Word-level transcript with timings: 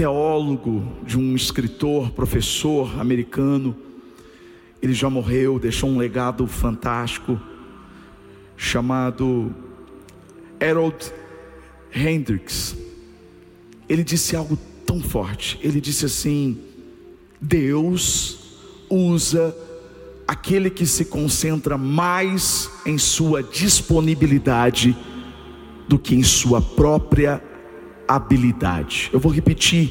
teólogo, 0.00 0.82
de 1.04 1.18
um 1.18 1.36
escritor, 1.36 2.10
professor 2.12 2.98
americano. 2.98 3.76
Ele 4.80 4.94
já 4.94 5.10
morreu, 5.10 5.58
deixou 5.58 5.90
um 5.90 5.98
legado 5.98 6.46
fantástico, 6.46 7.38
chamado 8.56 9.54
Harold 10.58 11.12
Hendricks. 11.94 12.74
Ele 13.86 14.02
disse 14.02 14.34
algo 14.34 14.58
tão 14.86 15.02
forte. 15.02 15.60
Ele 15.62 15.82
disse 15.82 16.06
assim: 16.06 16.58
Deus 17.38 18.56
usa 18.88 19.54
aquele 20.26 20.70
que 20.70 20.86
se 20.86 21.04
concentra 21.04 21.76
mais 21.76 22.70
em 22.86 22.96
sua 22.96 23.42
disponibilidade 23.42 24.96
do 25.86 25.98
que 25.98 26.14
em 26.14 26.22
sua 26.22 26.62
própria 26.62 27.49
habilidade. 28.16 29.08
Eu 29.12 29.20
vou 29.20 29.30
repetir. 29.30 29.90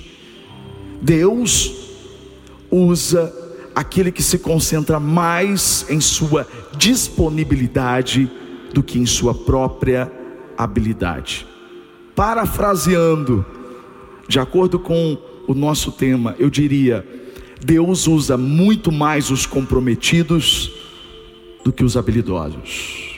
Deus 1.02 1.74
usa 2.70 3.34
aquele 3.74 4.12
que 4.12 4.22
se 4.22 4.38
concentra 4.38 5.00
mais 5.00 5.86
em 5.90 6.02
sua 6.02 6.46
disponibilidade 6.76 8.30
do 8.74 8.84
que 8.84 9.00
em 9.00 9.06
sua 9.06 9.34
própria 9.34 10.12
habilidade. 10.58 11.48
Parafraseando, 12.14 13.46
de 14.28 14.38
acordo 14.38 14.78
com 14.78 15.18
o 15.48 15.54
nosso 15.54 15.90
tema, 15.94 16.36
eu 16.38 16.50
diria: 16.50 17.08
Deus 17.64 18.06
usa 18.06 18.36
muito 18.36 18.92
mais 18.92 19.32
os 19.32 19.46
comprometidos 19.46 20.74
do 21.64 21.72
que 21.72 21.86
os 21.86 21.96
habilidosos. 21.96 23.18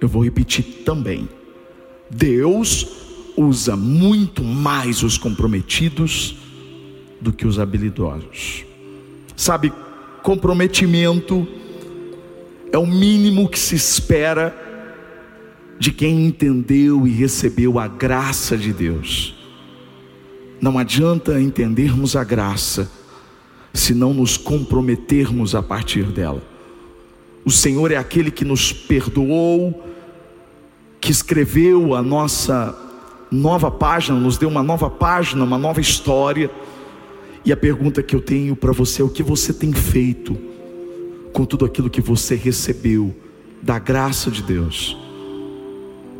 Eu 0.00 0.08
vou 0.08 0.24
repetir 0.24 0.82
também. 0.84 1.28
Deus 2.10 3.05
usa 3.36 3.76
muito 3.76 4.42
mais 4.42 5.02
os 5.02 5.18
comprometidos 5.18 6.36
do 7.20 7.32
que 7.32 7.46
os 7.46 7.58
habilidosos. 7.58 8.64
Sabe, 9.36 9.72
comprometimento 10.22 11.46
é 12.72 12.78
o 12.78 12.86
mínimo 12.86 13.48
que 13.48 13.58
se 13.58 13.74
espera 13.74 14.54
de 15.78 15.92
quem 15.92 16.26
entendeu 16.26 17.06
e 17.06 17.10
recebeu 17.10 17.78
a 17.78 17.86
graça 17.86 18.56
de 18.56 18.72
Deus. 18.72 19.34
Não 20.60 20.78
adianta 20.78 21.40
entendermos 21.40 22.16
a 22.16 22.24
graça 22.24 22.90
se 23.74 23.94
não 23.94 24.14
nos 24.14 24.38
comprometermos 24.38 25.54
a 25.54 25.62
partir 25.62 26.04
dela. 26.04 26.42
O 27.44 27.50
Senhor 27.50 27.92
é 27.92 27.96
aquele 27.96 28.30
que 28.30 28.44
nos 28.44 28.72
perdoou, 28.72 29.84
que 30.98 31.12
escreveu 31.12 31.94
a 31.94 32.02
nossa 32.02 32.85
nova 33.30 33.70
página, 33.70 34.18
nos 34.18 34.38
deu 34.38 34.48
uma 34.48 34.62
nova 34.62 34.88
página, 34.88 35.44
uma 35.44 35.58
nova 35.58 35.80
história. 35.80 36.50
E 37.44 37.52
a 37.52 37.56
pergunta 37.56 38.02
que 38.02 38.14
eu 38.14 38.20
tenho 38.20 38.56
para 38.56 38.72
você 38.72 39.02
é: 39.02 39.04
o 39.04 39.08
que 39.08 39.22
você 39.22 39.52
tem 39.52 39.72
feito 39.72 40.36
com 41.32 41.44
tudo 41.44 41.64
aquilo 41.64 41.90
que 41.90 42.00
você 42.00 42.34
recebeu 42.34 43.14
da 43.62 43.78
graça 43.78 44.30
de 44.30 44.42
Deus? 44.42 44.96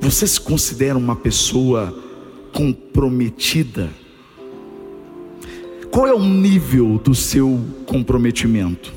Você 0.01 0.27
se 0.27 0.41
considera 0.41 0.97
uma 0.99 1.17
pessoa 1.17 1.97
comprometida? 2.53 3.91
Qual 5.91 6.07
é 6.07 6.13
o 6.13 6.23
nível 6.23 7.01
do 7.03 7.15
seu 7.15 7.61
comprometimento? 7.87 8.93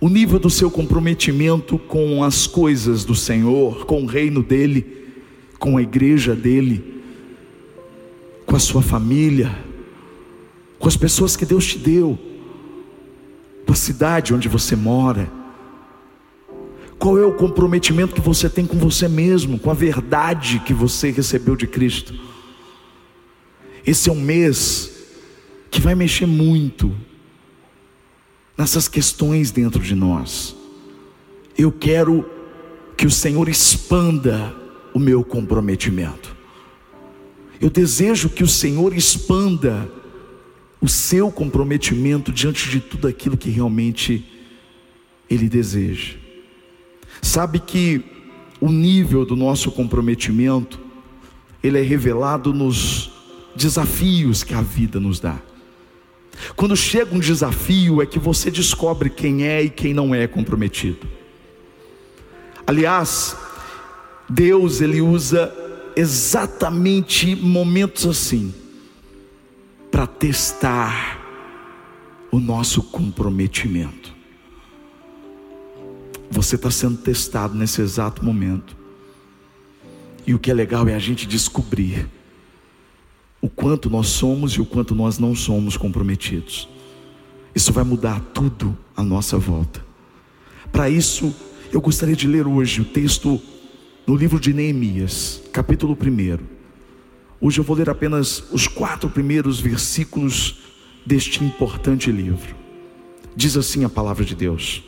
O 0.00 0.08
nível 0.08 0.38
do 0.38 0.48
seu 0.48 0.70
comprometimento 0.70 1.78
com 1.78 2.22
as 2.22 2.46
coisas 2.46 3.04
do 3.04 3.14
Senhor, 3.14 3.84
com 3.86 4.02
o 4.02 4.06
reino 4.06 4.42
dEle, 4.42 4.95
com 5.66 5.78
a 5.78 5.82
igreja 5.82 6.32
dEle, 6.32 7.02
com 8.46 8.54
a 8.54 8.58
sua 8.60 8.80
família, 8.80 9.52
com 10.78 10.86
as 10.86 10.96
pessoas 10.96 11.34
que 11.36 11.44
Deus 11.44 11.66
te 11.66 11.76
deu, 11.76 12.16
com 13.66 13.72
a 13.72 13.74
cidade 13.74 14.32
onde 14.32 14.48
você 14.48 14.76
mora. 14.76 15.28
Qual 17.00 17.18
é 17.18 17.26
o 17.26 17.32
comprometimento 17.32 18.14
que 18.14 18.20
você 18.20 18.48
tem 18.48 18.64
com 18.64 18.78
você 18.78 19.08
mesmo, 19.08 19.58
com 19.58 19.68
a 19.68 19.74
verdade 19.74 20.60
que 20.60 20.72
você 20.72 21.10
recebeu 21.10 21.56
de 21.56 21.66
Cristo? 21.66 22.14
Esse 23.84 24.08
é 24.08 24.12
um 24.12 24.20
mês 24.20 24.92
que 25.68 25.80
vai 25.80 25.96
mexer 25.96 26.26
muito 26.26 26.94
nessas 28.56 28.86
questões 28.86 29.50
dentro 29.50 29.82
de 29.82 29.96
nós. 29.96 30.54
Eu 31.58 31.72
quero 31.72 32.24
que 32.96 33.04
o 33.04 33.10
Senhor 33.10 33.48
expanda 33.48 34.64
o 34.96 34.98
meu 34.98 35.22
comprometimento. 35.22 36.34
Eu 37.60 37.68
desejo 37.68 38.30
que 38.30 38.42
o 38.42 38.48
Senhor 38.48 38.96
expanda 38.96 39.92
o 40.80 40.88
seu 40.88 41.30
comprometimento 41.30 42.32
diante 42.32 42.70
de 42.70 42.80
tudo 42.80 43.06
aquilo 43.06 43.36
que 43.36 43.50
realmente 43.50 44.24
Ele 45.28 45.50
deseja. 45.50 46.14
Sabe 47.20 47.58
que 47.60 48.02
o 48.58 48.70
nível 48.70 49.26
do 49.26 49.36
nosso 49.36 49.70
comprometimento, 49.70 50.80
ele 51.62 51.78
é 51.78 51.82
revelado 51.82 52.54
nos 52.54 53.12
desafios 53.54 54.42
que 54.42 54.54
a 54.54 54.62
vida 54.62 54.98
nos 54.98 55.20
dá. 55.20 55.38
Quando 56.56 56.74
chega 56.74 57.14
um 57.14 57.20
desafio, 57.20 58.00
é 58.00 58.06
que 58.06 58.18
você 58.18 58.50
descobre 58.50 59.10
quem 59.10 59.46
é 59.46 59.62
e 59.62 59.68
quem 59.68 59.92
não 59.92 60.14
é 60.14 60.26
comprometido. 60.26 61.06
Aliás, 62.66 63.36
Deus 64.28 64.80
ele 64.80 65.00
usa 65.00 65.52
exatamente 65.94 67.34
momentos 67.34 68.06
assim 68.06 68.52
para 69.90 70.06
testar 70.06 71.22
o 72.30 72.38
nosso 72.38 72.82
comprometimento. 72.82 74.14
Você 76.30 76.56
está 76.56 76.70
sendo 76.70 76.98
testado 76.98 77.54
nesse 77.54 77.80
exato 77.80 78.24
momento. 78.24 78.76
E 80.26 80.34
o 80.34 80.38
que 80.38 80.50
é 80.50 80.54
legal 80.54 80.86
é 80.88 80.94
a 80.94 80.98
gente 80.98 81.26
descobrir 81.26 82.08
o 83.40 83.48
quanto 83.48 83.88
nós 83.88 84.08
somos 84.08 84.52
e 84.52 84.60
o 84.60 84.66
quanto 84.66 84.94
nós 84.94 85.18
não 85.18 85.34
somos 85.34 85.76
comprometidos. 85.76 86.68
Isso 87.54 87.72
vai 87.72 87.84
mudar 87.84 88.20
tudo 88.34 88.76
à 88.94 89.02
nossa 89.02 89.38
volta. 89.38 89.84
Para 90.72 90.90
isso, 90.90 91.34
eu 91.72 91.80
gostaria 91.80 92.16
de 92.16 92.26
ler 92.26 92.46
hoje 92.46 92.80
o 92.80 92.84
texto 92.84 93.40
no 94.06 94.14
livro 94.14 94.38
de 94.38 94.54
Neemias, 94.54 95.42
capítulo 95.52 95.98
1. 96.00 96.38
Hoje 97.40 97.58
eu 97.58 97.64
vou 97.64 97.76
ler 97.76 97.90
apenas 97.90 98.44
os 98.52 98.68
quatro 98.68 99.10
primeiros 99.10 99.58
versículos 99.58 100.60
deste 101.04 101.42
importante 101.42 102.12
livro. 102.12 102.54
Diz 103.34 103.56
assim 103.56 103.84
a 103.84 103.88
palavra 103.88 104.24
de 104.24 104.36
Deus: 104.36 104.84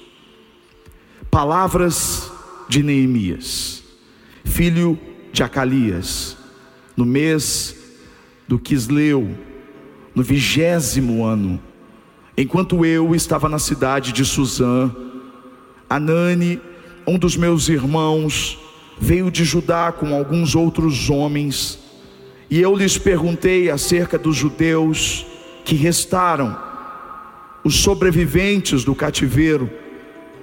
Palavras 1.28 2.30
de 2.68 2.80
Neemias, 2.80 3.82
filho 4.44 4.96
de 5.32 5.42
Acalias, 5.42 6.36
no 6.96 7.04
mês 7.04 7.74
do 8.46 8.56
Quisleu, 8.56 9.36
no 10.14 10.22
vigésimo 10.22 11.24
ano, 11.24 11.60
enquanto 12.36 12.86
eu 12.86 13.16
estava 13.16 13.48
na 13.48 13.58
cidade 13.58 14.12
de 14.12 14.24
Suzã, 14.24 14.94
Anani, 15.90 16.60
um 17.04 17.18
dos 17.18 17.36
meus 17.36 17.68
irmãos, 17.68 18.67
veio 19.00 19.30
de 19.30 19.44
Judá 19.44 19.92
com 19.92 20.14
alguns 20.14 20.54
outros 20.54 21.08
homens, 21.10 21.78
e 22.50 22.60
eu 22.60 22.74
lhes 22.74 22.96
perguntei 22.96 23.70
acerca 23.70 24.18
dos 24.18 24.36
judeus 24.36 25.26
que 25.64 25.74
restaram, 25.74 26.56
os 27.62 27.76
sobreviventes 27.76 28.84
do 28.84 28.94
cativeiro, 28.94 29.70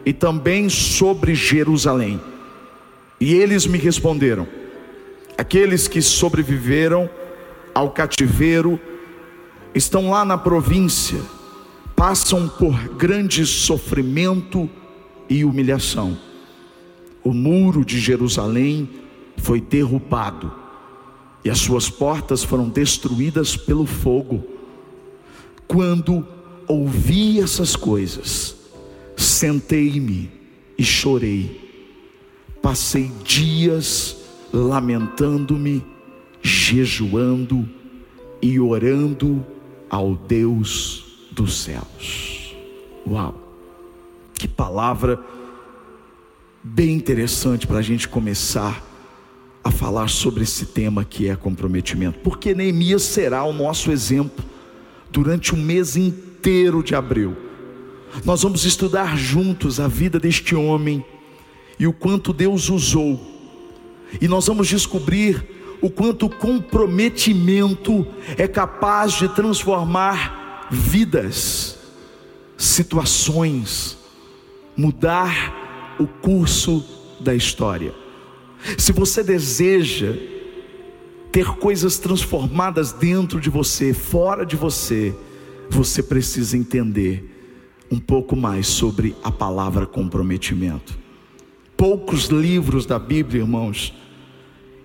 e 0.05 0.13
também 0.13 0.69
sobre 0.69 1.33
Jerusalém. 1.33 2.21
E 3.19 3.33
eles 3.33 3.65
me 3.65 3.77
responderam: 3.77 4.47
aqueles 5.37 5.87
que 5.87 6.01
sobreviveram 6.01 7.09
ao 7.73 7.89
cativeiro, 7.91 8.79
estão 9.73 10.09
lá 10.09 10.23
na 10.23 10.37
província, 10.37 11.19
passam 11.95 12.47
por 12.47 12.73
grande 12.95 13.45
sofrimento 13.45 14.69
e 15.29 15.43
humilhação. 15.43 16.17
O 17.25 17.33
muro 17.33 17.83
de 17.83 17.99
Jerusalém 17.99 18.87
foi 19.37 19.59
derrubado 19.59 20.53
e 21.43 21.49
as 21.49 21.57
suas 21.57 21.89
portas 21.89 22.43
foram 22.43 22.69
destruídas 22.69 23.57
pelo 23.57 23.87
fogo. 23.87 24.43
Quando 25.67 26.25
ouvi 26.67 27.39
essas 27.39 27.75
coisas, 27.75 28.55
sentei-me 29.17 30.29
e 30.77 30.83
chorei. 30.83 31.59
Passei 32.61 33.11
dias 33.23 34.17
lamentando-me 34.53 35.83
jejuando 36.43 37.67
e 38.39 38.59
orando 38.59 39.43
ao 39.89 40.15
Deus 40.15 41.27
dos 41.31 41.63
céus. 41.63 42.55
Uau! 43.07 43.41
Que 44.35 44.47
palavra 44.47 45.19
bem 46.67 46.93
interessante 46.93 47.67
para 47.67 47.77
a 47.77 47.81
gente 47.81 48.07
começar 48.07 48.83
a 49.63 49.69
falar 49.69 50.09
sobre 50.09 50.41
esse 50.41 50.65
tema 50.65 51.05
que 51.05 51.29
é 51.29 51.35
comprometimento, 51.35 52.17
porque 52.23 52.55
Neemias 52.55 53.03
será 53.03 53.43
o 53.43 53.53
nosso 53.53 53.91
exemplo 53.91 54.43
durante 55.11 55.53
o 55.53 55.57
mês 55.57 55.95
inteiro 55.95 56.81
de 56.81 56.95
abril. 56.95 57.37
Nós 58.23 58.41
vamos 58.41 58.65
estudar 58.65 59.15
juntos 59.15 59.79
a 59.79 59.87
vida 59.87 60.19
deste 60.19 60.55
homem 60.55 61.05
e 61.77 61.85
o 61.85 61.93
quanto 61.93 62.33
Deus 62.33 62.67
usou, 62.67 63.21
e 64.19 64.27
nós 64.27 64.47
vamos 64.47 64.67
descobrir 64.67 65.47
o 65.83 65.89
quanto 65.89 66.25
o 66.25 66.35
comprometimento 66.35 68.07
é 68.37 68.47
capaz 68.47 69.13
de 69.13 69.29
transformar 69.29 70.67
vidas, 70.71 71.77
situações, 72.57 73.99
mudar 74.75 75.64
o 75.99 76.07
curso 76.07 76.83
da 77.19 77.33
história. 77.33 77.93
Se 78.77 78.91
você 78.91 79.23
deseja 79.23 80.13
ter 81.31 81.47
coisas 81.57 81.97
transformadas 81.97 82.93
dentro 82.93 83.39
de 83.39 83.49
você, 83.49 83.93
fora 83.93 84.45
de 84.45 84.55
você, 84.55 85.13
você 85.69 86.01
precisa 86.01 86.57
entender 86.57 87.31
um 87.91 87.99
pouco 87.99 88.35
mais 88.35 88.67
sobre 88.67 89.15
a 89.23 89.31
palavra 89.31 89.85
comprometimento. 89.85 90.97
Poucos 91.77 92.25
livros 92.27 92.85
da 92.85 92.97
Bíblia, 92.97 93.41
irmãos, 93.41 93.93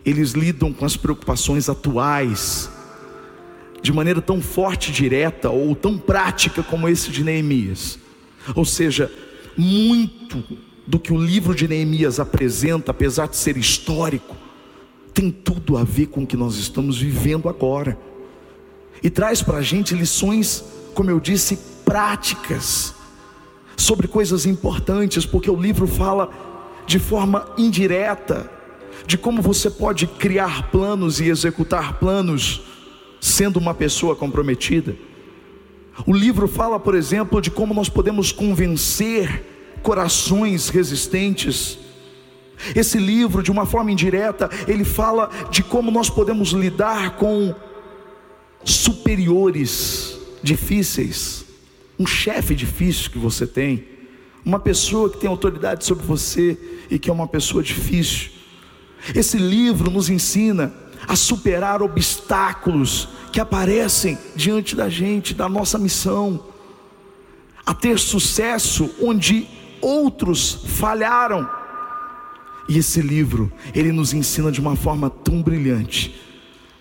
eles 0.04 0.32
lidam 0.32 0.72
com 0.72 0.84
as 0.84 0.96
preocupações 0.96 1.68
atuais 1.68 2.70
de 3.82 3.92
maneira 3.92 4.20
tão 4.20 4.40
forte, 4.40 4.92
direta 4.92 5.50
ou 5.50 5.74
tão 5.74 5.96
prática 5.96 6.62
como 6.62 6.88
esse 6.88 7.10
de 7.10 7.24
Neemias. 7.24 7.98
Ou 8.54 8.64
seja, 8.64 9.10
muito 9.56 10.42
do 10.86 10.98
que 10.98 11.12
o 11.12 11.18
livro 11.18 11.54
de 11.54 11.68
Neemias 11.68 12.18
apresenta, 12.18 12.90
apesar 12.90 13.28
de 13.28 13.36
ser 13.36 13.56
histórico, 13.56 14.36
tem 15.12 15.30
tudo 15.30 15.76
a 15.76 15.84
ver 15.84 16.06
com 16.06 16.22
o 16.22 16.26
que 16.26 16.36
nós 16.36 16.56
estamos 16.56 16.98
vivendo 16.98 17.48
agora. 17.48 17.98
E 19.02 19.10
traz 19.10 19.42
para 19.42 19.58
a 19.58 19.62
gente 19.62 19.94
lições, 19.94 20.64
como 20.94 21.10
eu 21.10 21.20
disse, 21.20 21.58
práticas, 21.84 22.94
sobre 23.76 24.06
coisas 24.06 24.46
importantes, 24.46 25.24
porque 25.24 25.50
o 25.50 25.56
livro 25.60 25.86
fala 25.86 26.30
de 26.86 26.98
forma 26.98 27.46
indireta 27.56 28.50
de 29.06 29.16
como 29.16 29.42
você 29.42 29.70
pode 29.70 30.06
criar 30.06 30.70
planos 30.70 31.20
e 31.20 31.28
executar 31.28 31.98
planos 31.98 32.62
sendo 33.20 33.58
uma 33.58 33.74
pessoa 33.74 34.14
comprometida. 34.14 34.94
O 36.06 36.12
livro 36.14 36.46
fala, 36.46 36.78
por 36.78 36.94
exemplo, 36.94 37.40
de 37.40 37.50
como 37.50 37.74
nós 37.74 37.88
podemos 37.88 38.32
convencer 38.32 39.49
corações 39.82 40.68
resistentes. 40.68 41.78
Esse 42.74 42.98
livro, 42.98 43.42
de 43.42 43.50
uma 43.50 43.64
forma 43.64 43.90
indireta, 43.90 44.50
ele 44.68 44.84
fala 44.84 45.30
de 45.50 45.62
como 45.62 45.90
nós 45.90 46.10
podemos 46.10 46.50
lidar 46.50 47.16
com 47.16 47.54
superiores 48.64 50.18
difíceis, 50.42 51.44
um 51.98 52.06
chefe 52.06 52.54
difícil 52.54 53.10
que 53.10 53.18
você 53.18 53.46
tem, 53.46 53.84
uma 54.44 54.58
pessoa 54.58 55.10
que 55.10 55.18
tem 55.18 55.28
autoridade 55.28 55.84
sobre 55.84 56.04
você 56.04 56.58
e 56.90 56.98
que 56.98 57.10
é 57.10 57.12
uma 57.12 57.28
pessoa 57.28 57.62
difícil. 57.62 58.30
Esse 59.14 59.38
livro 59.38 59.90
nos 59.90 60.08
ensina 60.08 60.72
a 61.06 61.16
superar 61.16 61.82
obstáculos 61.82 63.08
que 63.32 63.40
aparecem 63.40 64.18
diante 64.34 64.74
da 64.74 64.88
gente, 64.88 65.34
da 65.34 65.48
nossa 65.48 65.78
missão, 65.78 66.44
a 67.64 67.74
ter 67.74 67.98
sucesso 67.98 68.90
onde 69.00 69.48
outros 69.80 70.52
falharam. 70.66 71.48
E 72.68 72.78
esse 72.78 73.00
livro, 73.00 73.52
ele 73.74 73.92
nos 73.92 74.12
ensina 74.12 74.52
de 74.52 74.60
uma 74.60 74.76
forma 74.76 75.10
tão 75.10 75.42
brilhante 75.42 76.14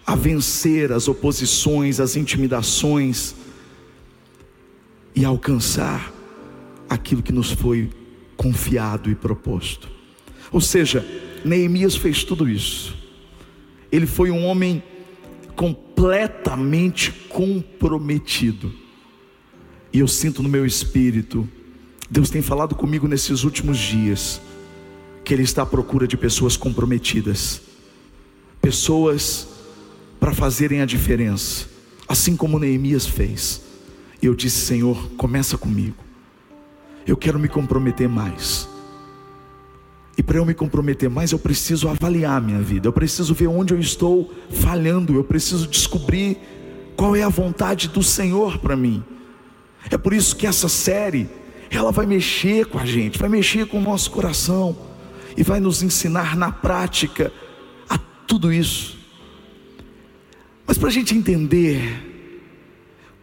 a 0.06 0.16
vencer 0.16 0.92
as 0.92 1.08
oposições, 1.08 2.00
as 2.00 2.16
intimidações 2.16 3.36
e 5.16 5.24
alcançar 5.26 6.12
aquilo 6.90 7.22
que 7.22 7.32
nos 7.32 7.52
foi 7.52 7.90
confiado 8.36 9.10
e 9.10 9.16
proposto. 9.16 9.90
Ou 10.52 10.62
seja, 10.62 11.06
Neemias 11.46 11.96
fez 11.96 12.24
tudo 12.24 12.50
isso. 12.50 12.98
Ele 13.92 14.06
foi 14.06 14.32
um 14.32 14.46
homem 14.46 14.82
completamente 15.56 17.12
comprometido. 17.30 18.74
E 19.92 20.00
eu 20.00 20.08
sinto 20.08 20.42
no 20.42 20.50
meu 20.50 20.66
espírito 20.66 21.48
Deus 22.10 22.30
tem 22.30 22.42
falado 22.42 22.74
comigo 22.74 23.08
nesses 23.08 23.44
últimos 23.44 23.78
dias 23.78 24.42
que 25.24 25.34
Ele 25.34 25.44
está 25.44 25.62
à 25.62 25.66
procura 25.66 26.08
de 26.08 26.18
pessoas 26.18 26.58
comprometidas, 26.58 27.62
pessoas 28.60 29.48
para 30.20 30.34
fazerem 30.34 30.82
a 30.82 30.86
diferença, 30.86 31.68
assim 32.08 32.36
como 32.36 32.58
Neemias 32.58 33.06
fez. 33.06 33.62
E 34.22 34.26
eu 34.26 34.34
disse: 34.34 34.66
Senhor, 34.66 35.10
começa 35.18 35.58
comigo. 35.58 36.04
Eu 37.06 37.16
quero 37.16 37.38
me 37.38 37.48
comprometer 37.48 38.10
mais. 38.10 38.68
E 40.18 40.24
para 40.24 40.38
eu 40.38 40.46
me 40.46 40.54
comprometer 40.54 41.10
mais, 41.10 41.32
eu 41.32 41.40
preciso 41.40 41.88
avaliar 41.88 42.38
a 42.38 42.42
minha 42.42 42.62
vida, 42.62 42.88
eu 42.88 42.92
preciso 42.92 43.34
ver 43.34 43.48
onde 43.48 43.74
eu 43.74 43.80
estou 43.80 44.34
falhando, 44.50 45.16
eu 45.16 45.24
preciso 45.24 45.66
descobrir 45.66 46.38
qual 46.98 47.16
é 47.16 47.24
a 47.24 47.30
vontade 47.30 47.88
do 47.88 48.04
Senhor 48.04 48.58
para 48.58 48.76
mim. 48.76 49.02
É 49.90 49.98
por 49.98 50.12
isso 50.12 50.36
que 50.36 50.46
essa 50.46 50.68
série 50.68 51.30
ela 51.78 51.92
vai 51.92 52.06
mexer 52.06 52.66
com 52.66 52.80
a 52.80 52.86
gente, 52.86 53.18
vai 53.18 53.30
mexer 53.30 53.68
com 53.68 53.78
o 53.78 53.82
nosso 53.82 54.10
coração 54.12 54.76
e 55.38 55.44
vai 55.44 55.60
nos 55.60 55.84
ensinar 55.84 56.36
na 56.36 56.52
prática 56.52 57.32
a 57.90 57.98
tudo 57.98 58.52
isso. 58.52 58.98
Mas 60.66 60.78
para 60.78 60.90
a 60.90 60.92
gente 60.92 61.16
entender 61.16 62.08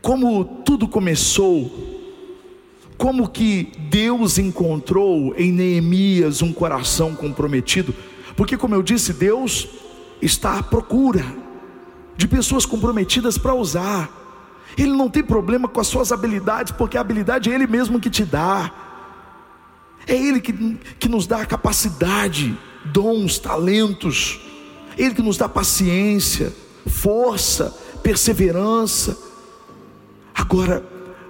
como 0.00 0.44
tudo 0.44 0.86
começou, 0.86 1.96
como 2.96 3.28
que 3.28 3.72
Deus 3.90 4.38
encontrou 4.38 5.34
em 5.36 5.52
Neemias 5.52 6.42
um 6.42 6.52
coração 6.52 7.14
comprometido, 7.14 7.94
porque, 8.36 8.56
como 8.56 8.74
eu 8.74 8.82
disse, 8.82 9.12
Deus 9.12 9.68
está 10.20 10.58
à 10.58 10.62
procura 10.62 11.24
de 12.16 12.26
pessoas 12.26 12.64
comprometidas 12.64 13.36
para 13.38 13.54
usar. 13.54 14.25
Ele 14.76 14.92
não 14.92 15.08
tem 15.08 15.22
problema 15.22 15.68
com 15.68 15.80
as 15.80 15.86
suas 15.86 16.12
habilidades, 16.12 16.72
porque 16.72 16.96
a 16.96 17.00
habilidade 17.00 17.50
é 17.50 17.54
Ele 17.54 17.66
mesmo 17.66 18.00
que 18.00 18.10
te 18.10 18.24
dá. 18.24 18.72
É 20.06 20.14
Ele 20.14 20.40
que, 20.40 20.52
que 20.98 21.08
nos 21.08 21.26
dá 21.26 21.42
a 21.42 21.46
capacidade, 21.46 22.56
dons, 22.84 23.38
talentos. 23.38 24.40
Ele 24.96 25.14
que 25.14 25.22
nos 25.22 25.36
dá 25.36 25.48
paciência, 25.48 26.52
força, 26.86 27.76
perseverança. 28.02 29.16
Agora, 30.34 30.84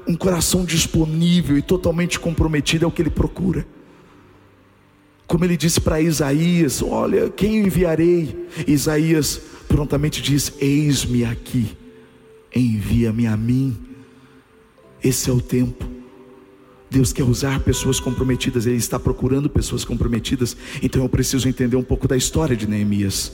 um 0.06 0.16
coração 0.16 0.64
disponível 0.64 1.56
e 1.56 1.62
totalmente 1.62 2.18
comprometido 2.18 2.84
é 2.84 2.88
o 2.88 2.90
que 2.90 3.02
Ele 3.02 3.10
procura. 3.10 3.66
Como 5.26 5.44
ele 5.44 5.56
disse 5.56 5.80
para 5.80 6.00
Isaías: 6.00 6.80
Olha, 6.82 7.28
quem 7.30 7.58
enviarei? 7.58 8.48
Isaías 8.66 9.40
prontamente 9.66 10.22
diz: 10.22 10.52
Eis-me 10.60 11.24
aqui 11.24 11.76
envia-me 12.58 13.26
a 13.26 13.36
mim. 13.36 13.76
Esse 15.02 15.30
é 15.30 15.32
o 15.32 15.40
tempo. 15.40 15.84
Deus 16.90 17.12
quer 17.12 17.24
usar 17.24 17.60
pessoas 17.60 17.98
comprometidas, 17.98 18.64
Ele 18.64 18.76
está 18.76 18.98
procurando 18.98 19.50
pessoas 19.50 19.84
comprometidas. 19.84 20.56
Então 20.82 21.02
eu 21.02 21.08
preciso 21.08 21.48
entender 21.48 21.76
um 21.76 21.82
pouco 21.82 22.06
da 22.06 22.16
história 22.16 22.56
de 22.56 22.66
Neemias. 22.66 23.32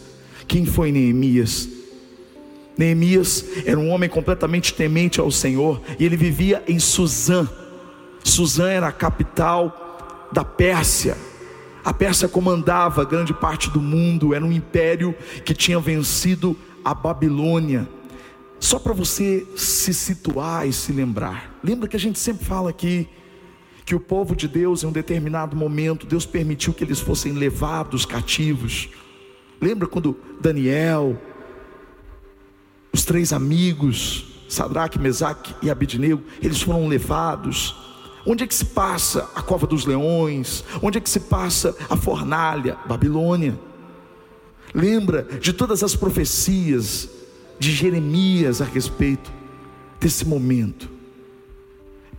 Quem 0.48 0.64
foi 0.64 0.90
Neemias? 0.90 1.68
Neemias 2.76 3.44
era 3.66 3.78
um 3.78 3.90
homem 3.90 4.08
completamente 4.08 4.72
temente 4.72 5.20
ao 5.20 5.30
Senhor 5.30 5.80
e 5.98 6.04
ele 6.04 6.16
vivia 6.16 6.62
em 6.66 6.78
Suzã. 6.78 7.48
Suzã 8.24 8.68
era 8.68 8.88
a 8.88 8.92
capital 8.92 10.28
da 10.32 10.44
Pérsia. 10.44 11.16
A 11.84 11.92
Pérsia 11.92 12.28
comandava 12.28 13.04
grande 13.04 13.34
parte 13.34 13.68
do 13.68 13.80
mundo, 13.80 14.34
era 14.34 14.44
um 14.44 14.52
império 14.52 15.14
que 15.44 15.52
tinha 15.52 15.78
vencido 15.78 16.56
a 16.84 16.94
Babilônia. 16.94 17.88
Só 18.62 18.78
para 18.78 18.92
você 18.92 19.44
se 19.56 19.92
situar 19.92 20.68
e 20.68 20.72
se 20.72 20.92
lembrar. 20.92 21.58
Lembra 21.64 21.88
que 21.88 21.96
a 21.96 21.98
gente 21.98 22.16
sempre 22.16 22.44
fala 22.44 22.70
aqui 22.70 23.08
que 23.84 23.92
o 23.92 23.98
povo 23.98 24.36
de 24.36 24.46
Deus, 24.46 24.84
em 24.84 24.86
um 24.86 24.92
determinado 24.92 25.56
momento, 25.56 26.06
Deus 26.06 26.24
permitiu 26.24 26.72
que 26.72 26.84
eles 26.84 27.00
fossem 27.00 27.32
levados 27.32 28.06
cativos. 28.06 28.88
Lembra 29.60 29.88
quando 29.88 30.16
Daniel, 30.40 31.20
os 32.92 33.04
três 33.04 33.32
amigos, 33.32 34.44
Sadraque, 34.48 34.96
Mesaque 34.96 35.56
e 35.60 35.68
Abidnego, 35.68 36.22
eles 36.40 36.62
foram 36.62 36.86
levados. 36.86 37.74
Onde 38.24 38.44
é 38.44 38.46
que 38.46 38.54
se 38.54 38.66
passa 38.66 39.28
a 39.34 39.42
cova 39.42 39.66
dos 39.66 39.86
leões? 39.86 40.64
Onde 40.80 40.98
é 40.98 41.00
que 41.00 41.10
se 41.10 41.18
passa 41.18 41.76
a 41.90 41.96
fornalha? 41.96 42.78
Babilônia. 42.86 43.58
Lembra 44.72 45.24
de 45.40 45.52
todas 45.52 45.82
as 45.82 45.96
profecias 45.96 47.21
de 47.62 47.70
Jeremias 47.70 48.60
a 48.60 48.64
respeito 48.64 49.32
desse 50.00 50.26
momento. 50.26 50.90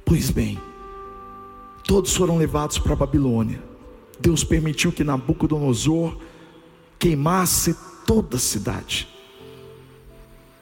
Pois 0.05 0.29
bem, 0.29 0.57
todos 1.83 2.15
foram 2.15 2.38
levados 2.38 2.79
para 2.79 2.93
a 2.93 2.95
Babilônia. 2.95 3.62
Deus 4.17 4.41
permitiu 4.45 4.89
que 4.93 5.03
Nabucodonosor 5.03 6.17
queimasse 6.97 7.75
toda 8.05 8.38
a 8.38 8.39
cidade, 8.39 9.05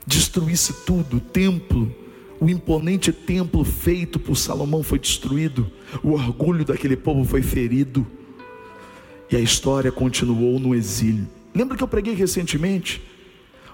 destruísse 0.07 0.73
tudo, 0.83 1.17
o 1.17 1.19
templo, 1.19 1.93
o 2.39 2.49
imponente 2.49 3.13
templo 3.13 3.63
feito 3.63 4.19
por 4.19 4.35
Salomão 4.35 4.81
foi 4.81 4.97
destruído, 4.97 5.69
o 6.01 6.13
orgulho 6.13 6.65
daquele 6.65 6.97
povo 6.97 7.23
foi 7.23 7.43
ferido, 7.43 8.07
e 9.29 9.35
a 9.35 9.39
história 9.39 9.91
continuou 9.91 10.59
no 10.59 10.73
exílio. 10.73 11.27
Lembra 11.53 11.77
que 11.77 11.83
eu 11.83 11.87
preguei 11.87 12.15
recentemente? 12.15 13.10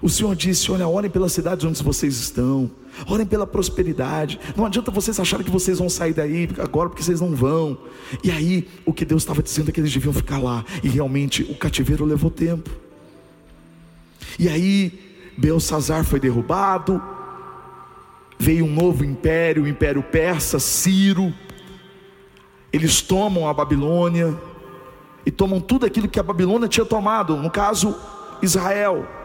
O 0.01 0.09
Senhor 0.09 0.35
disse: 0.35 0.71
Olha, 0.71 0.87
orem 0.87 1.09
pelas 1.09 1.31
cidades 1.31 1.65
onde 1.65 1.81
vocês 1.81 2.15
estão, 2.15 2.69
orem 3.07 3.25
pela 3.25 3.47
prosperidade. 3.47 4.39
Não 4.55 4.65
adianta 4.65 4.91
vocês 4.91 5.19
acharem 5.19 5.45
que 5.45 5.51
vocês 5.51 5.79
vão 5.79 5.89
sair 5.89 6.13
daí 6.13 6.49
agora, 6.59 6.89
porque 6.89 7.03
vocês 7.03 7.19
não 7.19 7.35
vão. 7.35 7.77
E 8.23 8.31
aí, 8.31 8.67
o 8.85 8.93
que 8.93 9.05
Deus 9.05 9.23
estava 9.23 9.41
dizendo 9.41 9.69
é 9.69 9.71
que 9.71 9.79
eles 9.79 9.91
deviam 9.91 10.13
ficar 10.13 10.37
lá, 10.37 10.63
e 10.83 10.87
realmente 10.87 11.43
o 11.43 11.55
cativeiro 11.55 12.05
levou 12.05 12.29
tempo. 12.29 12.69
E 14.37 14.47
aí, 14.47 14.99
Belsazar 15.37 16.03
foi 16.03 16.19
derrubado, 16.19 17.01
veio 18.37 18.65
um 18.65 18.73
novo 18.73 19.03
império, 19.03 19.63
o 19.63 19.67
império 19.67 20.03
persa, 20.03 20.59
Ciro. 20.59 21.33
Eles 22.71 23.01
tomam 23.01 23.47
a 23.47 23.53
Babilônia 23.53 24.37
e 25.25 25.31
tomam 25.31 25.59
tudo 25.59 25.85
aquilo 25.85 26.07
que 26.07 26.19
a 26.19 26.23
Babilônia 26.23 26.67
tinha 26.67 26.85
tomado, 26.85 27.35
no 27.37 27.49
caso, 27.49 27.95
Israel 28.41 29.16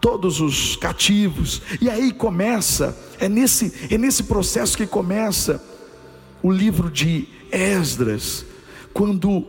todos 0.00 0.40
os 0.40 0.76
cativos. 0.76 1.62
E 1.80 1.88
aí 1.88 2.12
começa, 2.12 2.96
é 3.18 3.28
nesse, 3.28 3.72
é 3.90 3.98
nesse 3.98 4.24
processo 4.24 4.76
que 4.76 4.86
começa 4.86 5.62
o 6.42 6.50
livro 6.50 6.90
de 6.90 7.28
Esdras, 7.50 8.44
quando 8.92 9.44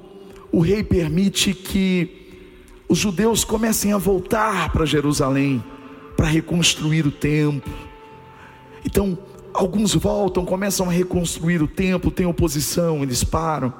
o 0.52 0.60
rei 0.60 0.84
permite 0.84 1.54
que 1.54 2.20
os 2.88 2.98
judeus 2.98 3.44
comecem 3.44 3.94
a 3.94 3.98
voltar 3.98 4.72
para 4.72 4.86
Jerusalém 4.86 5.64
para 6.18 6.28
reconstruir 6.28 7.06
o 7.06 7.12
templo. 7.12 7.72
Então, 8.84 9.18
alguns 9.54 9.94
voltam, 9.94 10.44
começam 10.44 10.90
a 10.90 10.92
reconstruir 10.92 11.62
o 11.62 11.68
templo, 11.68 12.12
tem 12.12 12.26
oposição, 12.26 13.04
eles 13.04 13.24
param. 13.24 13.74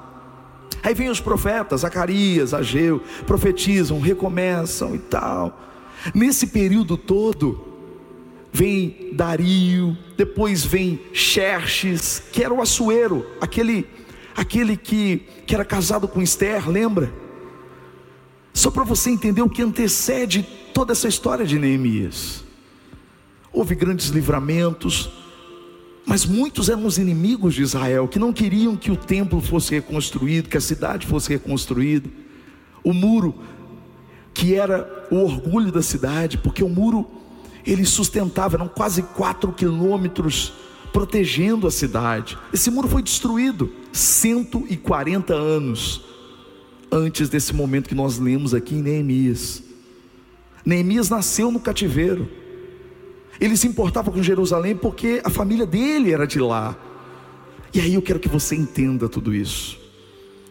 Aí 0.82 0.94
vem 0.94 1.10
os 1.10 1.20
profetas, 1.20 1.82
Zacarias, 1.82 2.54
Ageu, 2.54 3.02
profetizam, 3.26 4.00
recomeçam 4.00 4.94
e 4.94 4.98
tal. 4.98 5.60
Nesse 6.14 6.46
período 6.46 6.96
todo, 6.96 7.68
vem 8.52 9.10
Dario, 9.12 9.96
depois 10.16 10.64
vem 10.64 11.00
Xerxes, 11.12 12.22
que 12.32 12.42
era 12.42 12.52
o 12.52 12.60
Assuero, 12.60 13.26
aquele, 13.40 13.86
aquele 14.34 14.76
que, 14.76 15.22
que 15.46 15.54
era 15.54 15.64
casado 15.64 16.08
com 16.08 16.22
Esther, 16.22 16.68
lembra? 16.68 17.12
Só 18.52 18.70
para 18.70 18.84
você 18.84 19.10
entender 19.10 19.42
o 19.42 19.48
que 19.48 19.62
antecede 19.62 20.46
toda 20.74 20.92
essa 20.92 21.08
história 21.08 21.46
de 21.46 21.58
Neemias. 21.58 22.44
Houve 23.52 23.74
grandes 23.74 24.08
livramentos, 24.08 25.10
mas 26.06 26.24
muitos 26.24 26.68
eram 26.68 26.86
os 26.86 26.98
inimigos 26.98 27.54
de 27.54 27.62
Israel, 27.62 28.08
que 28.08 28.18
não 28.18 28.32
queriam 28.32 28.76
que 28.76 28.90
o 28.90 28.96
templo 28.96 29.40
fosse 29.40 29.72
reconstruído, 29.72 30.48
que 30.48 30.56
a 30.56 30.60
cidade 30.60 31.06
fosse 31.06 31.28
reconstruída. 31.28 32.08
O 32.82 32.92
muro 32.92 33.34
que 34.32 34.54
era 34.54 35.06
o 35.10 35.16
orgulho 35.16 35.72
da 35.72 35.82
cidade, 35.82 36.38
porque 36.38 36.62
o 36.62 36.68
muro 36.68 37.08
ele 37.66 37.84
sustentava, 37.84 38.56
eram 38.56 38.68
quase 38.68 39.02
quatro 39.02 39.52
quilômetros 39.52 40.52
protegendo 40.92 41.66
a 41.66 41.70
cidade. 41.70 42.36
Esse 42.52 42.70
muro 42.70 42.88
foi 42.88 43.02
destruído 43.02 43.70
140 43.92 45.34
anos 45.34 46.02
antes 46.90 47.28
desse 47.28 47.54
momento 47.54 47.88
que 47.88 47.94
nós 47.94 48.18
lemos 48.18 48.54
aqui 48.54 48.74
em 48.74 48.82
Neemias. 48.82 49.62
Neemias 50.64 51.08
nasceu 51.08 51.50
no 51.50 51.60
cativeiro. 51.60 52.28
Ele 53.40 53.56
se 53.56 53.66
importava 53.66 54.10
com 54.10 54.22
Jerusalém 54.22 54.76
porque 54.76 55.20
a 55.24 55.30
família 55.30 55.64
dele 55.64 56.12
era 56.12 56.26
de 56.26 56.40
lá. 56.40 56.76
E 57.72 57.80
aí 57.80 57.94
eu 57.94 58.02
quero 58.02 58.18
que 58.18 58.28
você 58.28 58.56
entenda 58.56 59.08
tudo 59.08 59.34
isso. 59.34 59.78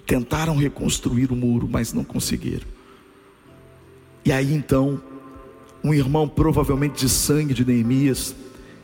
Tentaram 0.06 0.56
reconstruir 0.56 1.32
o 1.32 1.36
muro, 1.36 1.68
mas 1.70 1.94
não 1.94 2.04
conseguiram. 2.04 2.66
E 4.26 4.32
aí 4.32 4.54
então, 4.54 5.02
um 5.84 5.94
irmão 5.94 6.28
provavelmente 6.28 7.00
de 7.00 7.10
sangue 7.10 7.54
de 7.54 7.66
Neemias, 7.66 8.36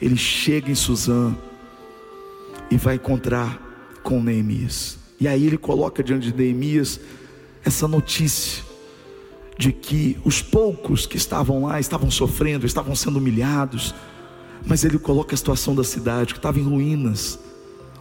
ele 0.01 0.17
chega 0.17 0.71
em 0.71 0.75
Suzã 0.75 1.35
e 2.69 2.77
vai 2.77 2.95
encontrar 2.95 3.99
com 4.03 4.21
Neemias. 4.21 4.97
E 5.19 5.27
aí 5.27 5.45
ele 5.45 5.57
coloca 5.57 6.03
diante 6.03 6.31
de 6.31 6.37
Neemias 6.37 6.99
essa 7.63 7.87
notícia 7.87 8.63
de 9.57 9.71
que 9.71 10.17
os 10.23 10.41
poucos 10.41 11.05
que 11.05 11.17
estavam 11.17 11.65
lá 11.65 11.79
estavam 11.79 12.11
sofrendo, 12.11 12.65
estavam 12.65 12.95
sendo 12.95 13.17
humilhados, 13.17 13.95
mas 14.65 14.83
ele 14.83 14.99
coloca 14.99 15.33
a 15.33 15.37
situação 15.37 15.73
da 15.73 15.83
cidade 15.83 16.33
que 16.33 16.39
estava 16.39 16.59
em 16.59 16.63
ruínas, 16.63 17.39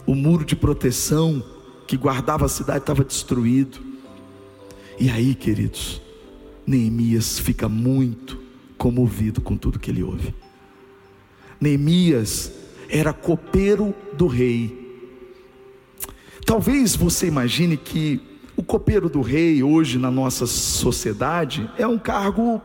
o 0.05 0.13
muro 0.13 0.43
de 0.43 0.55
proteção 0.55 1.43
que 1.87 1.95
guardava 1.95 2.45
a 2.45 2.49
cidade 2.49 2.79
estava 2.79 3.03
destruído. 3.03 3.79
E 4.99 5.09
aí, 5.09 5.33
queridos, 5.35 6.01
Neemias 6.65 7.39
fica 7.39 7.69
muito 7.69 8.39
comovido 8.77 9.41
com 9.41 9.55
tudo 9.55 9.79
que 9.79 9.91
ele 9.91 10.03
ouve. 10.03 10.33
Neemias 11.59 12.51
era 12.89 13.13
copeiro 13.13 13.93
do 14.13 14.27
rei. 14.27 14.83
Talvez 16.45 16.95
você 16.95 17.27
imagine 17.27 17.77
que 17.77 18.21
o 18.55 18.63
copeiro 18.63 19.09
do 19.09 19.21
rei, 19.21 19.61
hoje 19.63 19.97
na 19.97 20.11
nossa 20.11 20.45
sociedade, 20.45 21.69
é 21.77 21.85
um 21.85 21.97
cargo 21.97 22.61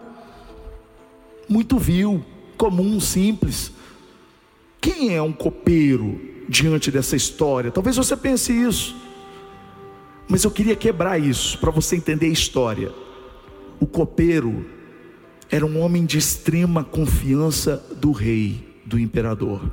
muito 1.49 1.79
vil, 1.79 2.25
comum, 2.57 3.01
simples. 3.01 3.73
Quem 4.81 5.15
é 5.15 5.21
um 5.23 5.33
copeiro 5.33 6.21
diante 6.49 6.91
dessa 6.91 7.17
história? 7.17 7.71
Talvez 7.71 7.97
você 7.97 8.17
pense 8.17 8.53
isso, 8.53 8.95
mas 10.29 10.45
eu 10.45 10.51
queria 10.51 10.77
quebrar 10.77 11.19
isso 11.19 11.59
para 11.59 11.71
você 11.71 11.97
entender 11.97 12.27
a 12.27 12.31
história. 12.31 12.93
O 13.81 13.87
copeiro 13.87 14.67
era 15.51 15.65
um 15.65 15.81
homem 15.81 16.05
de 16.05 16.19
extrema 16.19 16.85
confiança 16.85 17.83
do 17.97 18.13
rei, 18.13 18.79
do 18.85 18.99
imperador. 18.99 19.73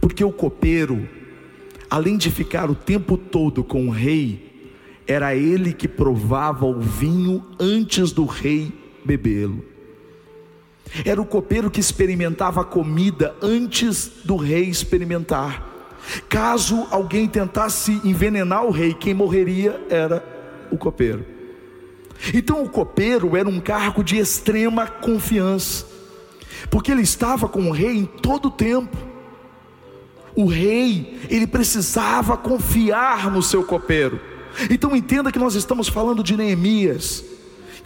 Porque 0.00 0.24
o 0.24 0.32
copeiro, 0.32 1.08
além 1.88 2.16
de 2.16 2.30
ficar 2.30 2.68
o 2.68 2.74
tempo 2.74 3.16
todo 3.16 3.62
com 3.62 3.86
o 3.86 3.90
rei, 3.90 4.70
era 5.06 5.34
ele 5.34 5.72
que 5.72 5.86
provava 5.86 6.66
o 6.66 6.80
vinho 6.80 7.44
antes 7.58 8.10
do 8.12 8.24
rei 8.24 8.72
bebê-lo. 9.04 9.64
Era 11.04 11.22
o 11.22 11.26
copeiro 11.26 11.70
que 11.70 11.80
experimentava 11.80 12.62
a 12.62 12.64
comida 12.64 13.34
antes 13.40 14.10
do 14.24 14.36
rei 14.36 14.64
experimentar. 14.64 15.68
Caso 16.28 16.86
alguém 16.90 17.28
tentasse 17.28 18.00
envenenar 18.04 18.64
o 18.66 18.70
rei, 18.70 18.92
quem 18.92 19.14
morreria 19.14 19.80
era 19.88 20.22
o 20.70 20.76
copeiro. 20.76 21.31
Então 22.32 22.62
o 22.62 22.68
copeiro 22.68 23.36
era 23.36 23.48
um 23.48 23.60
cargo 23.60 24.04
de 24.04 24.18
extrema 24.18 24.86
confiança, 24.86 25.86
porque 26.70 26.92
ele 26.92 27.02
estava 27.02 27.48
com 27.48 27.68
o 27.68 27.72
rei 27.72 27.96
em 27.96 28.04
todo 28.04 28.46
o 28.46 28.50
tempo. 28.50 28.96
O 30.34 30.46
rei, 30.46 31.20
ele 31.28 31.46
precisava 31.46 32.36
confiar 32.36 33.30
no 33.30 33.42
seu 33.42 33.64
copeiro. 33.64 34.20
Então 34.70 34.94
entenda 34.94 35.32
que 35.32 35.38
nós 35.38 35.54
estamos 35.54 35.88
falando 35.88 36.22
de 36.22 36.36
Neemias, 36.36 37.24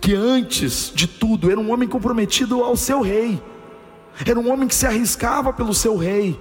que 0.01 0.15
antes 0.15 0.93
de 0.95 1.07
tudo 1.07 1.51
era 1.51 1.59
um 1.59 1.73
homem 1.73 1.89
comprometido 1.89 2.63
ao 2.63 2.77
seu 2.77 3.01
rei, 3.01 3.41
era 4.25 4.39
um 4.39 4.51
homem 4.51 4.69
que 4.69 4.75
se 4.75 4.87
arriscava 4.87 5.53
pelo 5.53 5.75
seu 5.75 5.97
rei, 5.97 6.39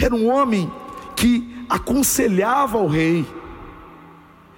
era 0.00 0.14
um 0.14 0.28
homem 0.28 0.70
que 1.14 1.64
aconselhava 1.68 2.78
o 2.78 2.86
rei, 2.86 3.26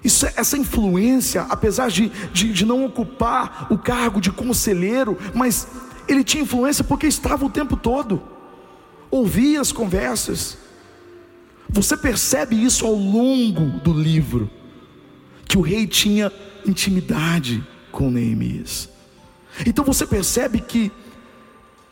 isso, 0.02 0.26
essa 0.36 0.56
influência, 0.56 1.42
apesar 1.48 1.90
de, 1.90 2.10
de, 2.32 2.52
de 2.52 2.64
não 2.64 2.84
ocupar 2.84 3.66
o 3.70 3.78
cargo 3.78 4.20
de 4.20 4.30
conselheiro, 4.30 5.18
mas 5.34 5.66
ele 6.06 6.22
tinha 6.22 6.42
influência 6.42 6.84
porque 6.84 7.06
estava 7.06 7.44
o 7.44 7.50
tempo 7.50 7.76
todo, 7.76 8.22
ouvia 9.10 9.60
as 9.60 9.72
conversas. 9.72 10.56
Você 11.68 11.96
percebe 11.96 12.62
isso 12.62 12.86
ao 12.86 12.94
longo 12.94 13.78
do 13.80 13.92
livro, 13.92 14.50
que 15.46 15.58
o 15.58 15.60
rei 15.60 15.86
tinha 15.86 16.32
intimidade 16.66 17.66
com 17.90 18.10
Neemias. 18.10 18.88
Então 19.66 19.84
você 19.84 20.06
percebe 20.06 20.60
que 20.60 20.92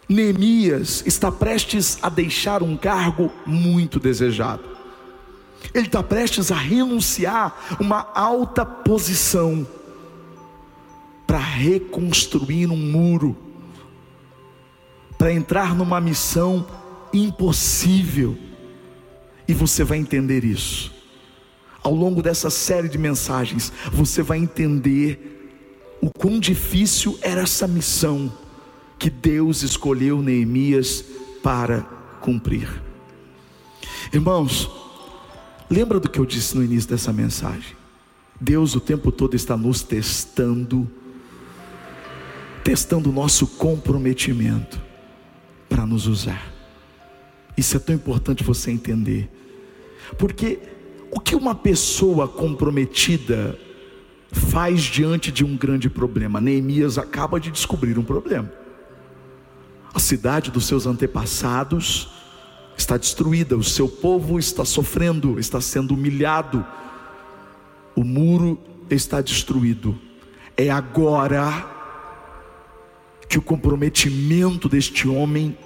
Neemias 0.09 1.03
está 1.05 1.33
prestes 1.33 1.99
a 2.01 2.09
deixar 2.09 2.63
um 2.63 2.77
cargo 2.77 3.33
muito 3.45 3.99
desejado. 3.99 4.76
Ele 5.75 5.87
está 5.87 6.03
prestes 6.03 6.51
a 6.51 6.57
renunciar 6.57 7.77
uma 7.81 8.11
alta 8.15 8.65
posição 8.65 9.67
para 11.27 11.39
reconstruir 11.39 12.71
um 12.71 12.77
muro, 12.77 13.37
para 15.19 15.33
entrar 15.33 15.75
numa 15.75 16.01
missão 16.01 16.67
impossível. 17.13 18.39
E 19.49 19.55
você 19.55 19.85
vai 19.85 19.99
entender 19.99 20.45
isso. 20.45 20.93
Ao 21.83 21.95
longo 21.95 22.23
dessa 22.23 22.51
série 22.51 22.89
de 22.89 22.99
mensagens, 22.99 23.73
você 23.93 24.23
vai 24.23 24.39
entender 24.39 25.37
o 26.01 26.11
quão 26.11 26.39
difícil 26.39 27.19
era 27.23 27.43
essa 27.43 27.67
missão 27.67 28.33
que 28.99 29.11
Deus 29.11 29.63
escolheu 29.63 30.23
Neemias 30.23 31.05
para 31.43 31.81
cumprir. 32.21 32.83
Irmãos, 34.13 34.71
lembra 35.71 36.01
do 36.01 36.09
que 36.09 36.19
eu 36.19 36.27
disse 36.27 36.57
no 36.57 36.65
início 36.65 36.91
dessa 36.91 37.13
mensagem? 37.13 37.77
Deus 38.41 38.75
o 38.75 38.81
tempo 38.81 39.11
todo 39.11 39.35
está 39.35 39.57
nos 39.57 39.83
testando, 39.83 40.91
testando 42.63 43.11
o 43.11 43.13
nosso 43.13 43.47
comprometimento 43.47 44.81
para 45.69 45.87
nos 45.87 46.07
usar. 46.07 46.53
Isso 47.57 47.77
é 47.77 47.81
tão 47.81 47.95
importante 47.95 48.45
você 48.45 48.71
entender, 48.71 49.31
porque 50.19 50.59
o 51.11 51.19
que 51.19 51.35
uma 51.35 51.55
pessoa 51.55 52.29
comprometida 52.29 53.59
faz 54.31 54.83
diante 54.83 55.33
de 55.33 55.45
um 55.45 55.57
grande 55.57 55.89
problema? 55.89 56.41
Neemias 56.41 56.99
acaba 56.99 57.41
de 57.41 57.51
descobrir 57.51 57.99
um 57.99 58.05
problema. 58.05 58.53
A 59.95 59.99
cidade 59.99 60.51
dos 60.51 60.67
seus 60.67 60.87
antepassados 60.87 62.11
está 62.77 62.97
destruída, 62.97 63.57
o 63.57 63.65
seu 63.65 63.89
povo 63.89 64.39
está 64.39 64.65
sofrendo, 64.65 65.39
está 65.39 65.61
sendo 65.61 65.95
humilhado, 65.95 66.65
o 67.95 68.05
muro 68.05 68.59
está 68.91 69.21
destruído. 69.21 69.99
É 70.57 70.71
agora 70.71 71.75
que 73.29 73.39
o 73.39 73.43
comprometimento 73.43 74.69
deste 74.69 75.09
homem 75.09 75.57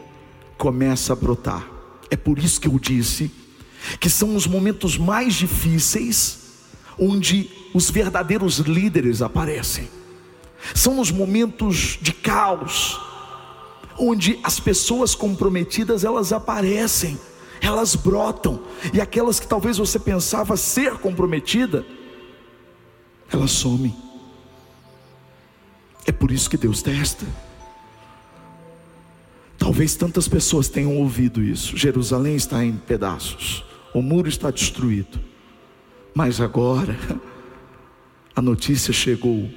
começa 0.57 1.13
a 1.13 1.17
brotar. 1.17 1.67
É 2.11 2.17
por 2.17 2.39
isso 2.39 2.61
que 2.61 2.69
eu 2.69 2.79
disse 2.79 3.31
que 3.99 4.11
são 4.11 4.37
os 4.37 4.47
momentos 4.47 4.99
mais 4.99 5.35
difíceis 5.35 6.39
onde 6.99 7.51
os 7.73 7.91
verdadeiros 7.91 8.59
líderes 8.59 9.23
aparecem. 9.23 9.89
São 10.75 11.01
os 11.01 11.11
momentos 11.11 11.99
de 12.03 12.13
caos, 12.13 13.01
onde 14.01 14.41
as 14.43 14.59
pessoas 14.59 15.15
comprometidas 15.15 16.05
elas 16.05 16.33
aparecem, 16.33 17.19
elas 17.61 17.95
brotam, 17.95 18.63
e 18.95 19.01
aquelas 19.01 19.39
que 19.39 19.47
talvez 19.47 19.77
você 19.77 19.99
pensava 19.99 20.57
ser 20.57 20.95
comprometida, 20.95 21.85
elas 23.31 23.51
somem. 23.51 23.95
É 26.07 26.11
por 26.11 26.33
isso 26.33 26.49
que 26.49 26.57
Deus 26.57 26.83
testa. 26.83 27.27
Talvez 29.59 29.95
tantas 29.95 30.27
pessoas 30.27 30.69
tenham 30.69 30.97
ouvido 30.97 31.43
isso. 31.43 31.77
Jerusalém 31.77 32.35
está 32.35 32.65
em 32.65 32.73
pedaços, 32.73 33.63
o 33.95 34.01
muro 34.01 34.29
está 34.29 34.51
destruído. 34.51 35.21
Mas 36.15 36.41
agora, 36.41 36.97
a 38.35 38.41
notícia 38.41 38.93
chegou 38.93 39.49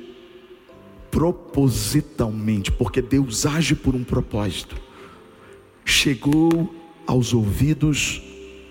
propositalmente, 1.13 2.71
porque 2.71 2.99
Deus 2.99 3.45
age 3.45 3.75
por 3.75 3.93
um 3.93 4.03
propósito. 4.03 4.75
Chegou 5.85 6.73
aos 7.05 7.35
ouvidos 7.35 8.19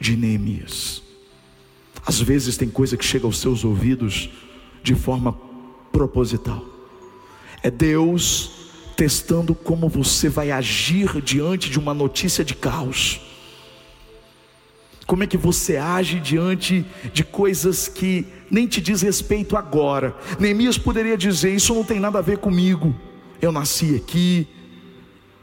de 0.00 0.16
Neemias. 0.16 1.04
Às 2.04 2.20
vezes 2.20 2.56
tem 2.56 2.68
coisa 2.68 2.96
que 2.96 3.04
chega 3.04 3.26
aos 3.26 3.38
seus 3.38 3.64
ouvidos 3.64 4.28
de 4.82 4.92
forma 4.96 5.38
proposital. 5.92 6.64
É 7.62 7.70
Deus 7.70 8.50
testando 8.96 9.54
como 9.54 9.88
você 9.88 10.28
vai 10.28 10.50
agir 10.50 11.22
diante 11.22 11.70
de 11.70 11.78
uma 11.78 11.94
notícia 11.94 12.44
de 12.44 12.56
caos. 12.56 13.20
Como 15.12 15.25
é 15.25 15.26
que 15.26 15.37
você 15.37 15.76
age 15.76 16.19
diante 16.19 16.87
de 17.12 17.23
coisas 17.23 17.87
que 17.87 18.25
nem 18.50 18.66
te 18.66 18.81
diz 18.81 19.02
respeito 19.02 19.59
agora? 19.59 20.16
Neemias 20.40 20.78
poderia 20.78 21.19
dizer: 21.19 21.54
Isso 21.54 21.75
não 21.75 21.85
tem 21.85 22.00
nada 22.00 22.19
a 22.19 22.23
ver 22.23 22.38
comigo. 22.38 22.97
Eu 23.38 23.52
nasci 23.52 23.95
aqui. 23.95 24.49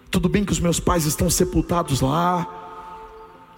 Tudo 0.10 0.28
bem 0.28 0.44
que 0.44 0.52
os 0.52 0.60
meus 0.60 0.80
pais 0.80 1.06
estão 1.06 1.30
sepultados 1.30 2.02
lá, 2.02 2.48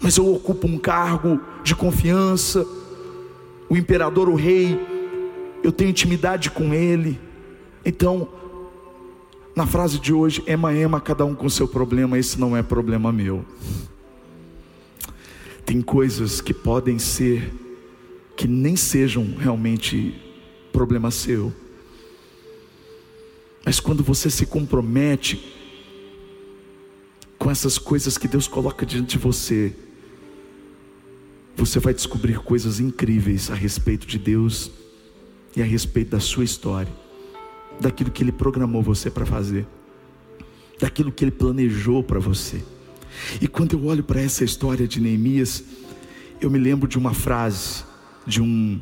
mas 0.02 0.18
eu 0.18 0.36
ocupo 0.36 0.68
um 0.68 0.78
cargo 0.78 1.40
de 1.64 1.74
confiança. 1.74 2.68
O 3.70 3.78
imperador, 3.78 4.28
o 4.28 4.36
rei, 4.36 4.78
eu 5.64 5.72
tenho 5.72 5.92
intimidade 5.92 6.52
com 6.52 6.74
ele. 6.74 7.18
Então, 7.86 8.28
na 9.56 9.66
frase 9.66 9.98
de 9.98 10.12
hoje, 10.12 10.44
ema, 10.46 10.74
ema, 10.74 11.00
cada 11.00 11.24
um 11.24 11.34
com 11.34 11.48
seu 11.48 11.70
problema, 11.70 12.20
esse 12.20 12.38
não 12.38 12.58
é 12.58 12.62
problema 12.62 13.14
meu. 13.14 13.46
Tem 15.72 15.82
coisas 15.82 16.42
que 16.42 16.54
podem 16.54 17.00
ser, 17.00 17.50
que 18.36 18.46
nem 18.46 18.76
sejam 18.76 19.36
realmente 19.38 20.14
problema 20.74 21.10
seu. 21.10 21.50
Mas 23.66 23.80
quando 23.80 24.04
você 24.04 24.30
se 24.30 24.46
compromete 24.46 25.42
com 27.40 27.50
essas 27.50 27.78
coisas 27.78 28.18
que 28.18 28.28
Deus 28.28 28.50
coloca 28.50 28.86
diante 28.86 29.12
de 29.12 29.18
você, 29.18 29.74
você 31.56 31.80
vai 31.80 31.94
descobrir 31.94 32.40
coisas 32.40 32.82
incríveis 32.82 33.50
a 33.50 33.56
respeito 33.56 34.06
de 34.06 34.20
Deus 34.20 34.70
e 35.56 35.62
a 35.62 35.66
respeito 35.66 36.10
da 36.10 36.20
sua 36.20 36.44
história, 36.44 36.92
daquilo 37.80 38.12
que 38.12 38.22
Ele 38.22 38.34
programou 38.34 38.84
você 38.84 39.10
para 39.10 39.26
fazer, 39.26 39.66
daquilo 40.78 41.14
que 41.14 41.24
Ele 41.24 41.32
planejou 41.32 42.04
para 42.04 42.20
você. 42.20 42.62
E 43.40 43.48
quando 43.48 43.74
eu 43.74 43.86
olho 43.86 44.04
para 44.04 44.22
essa 44.22 44.44
história 44.44 44.88
de 44.88 45.00
Neemias, 45.00 45.64
eu 46.40 46.50
me 46.50 46.60
lembro 46.60 46.88
de 46.88 46.98
uma 46.98 47.14
frase 47.14 47.84
de 48.26 48.42
um 48.42 48.82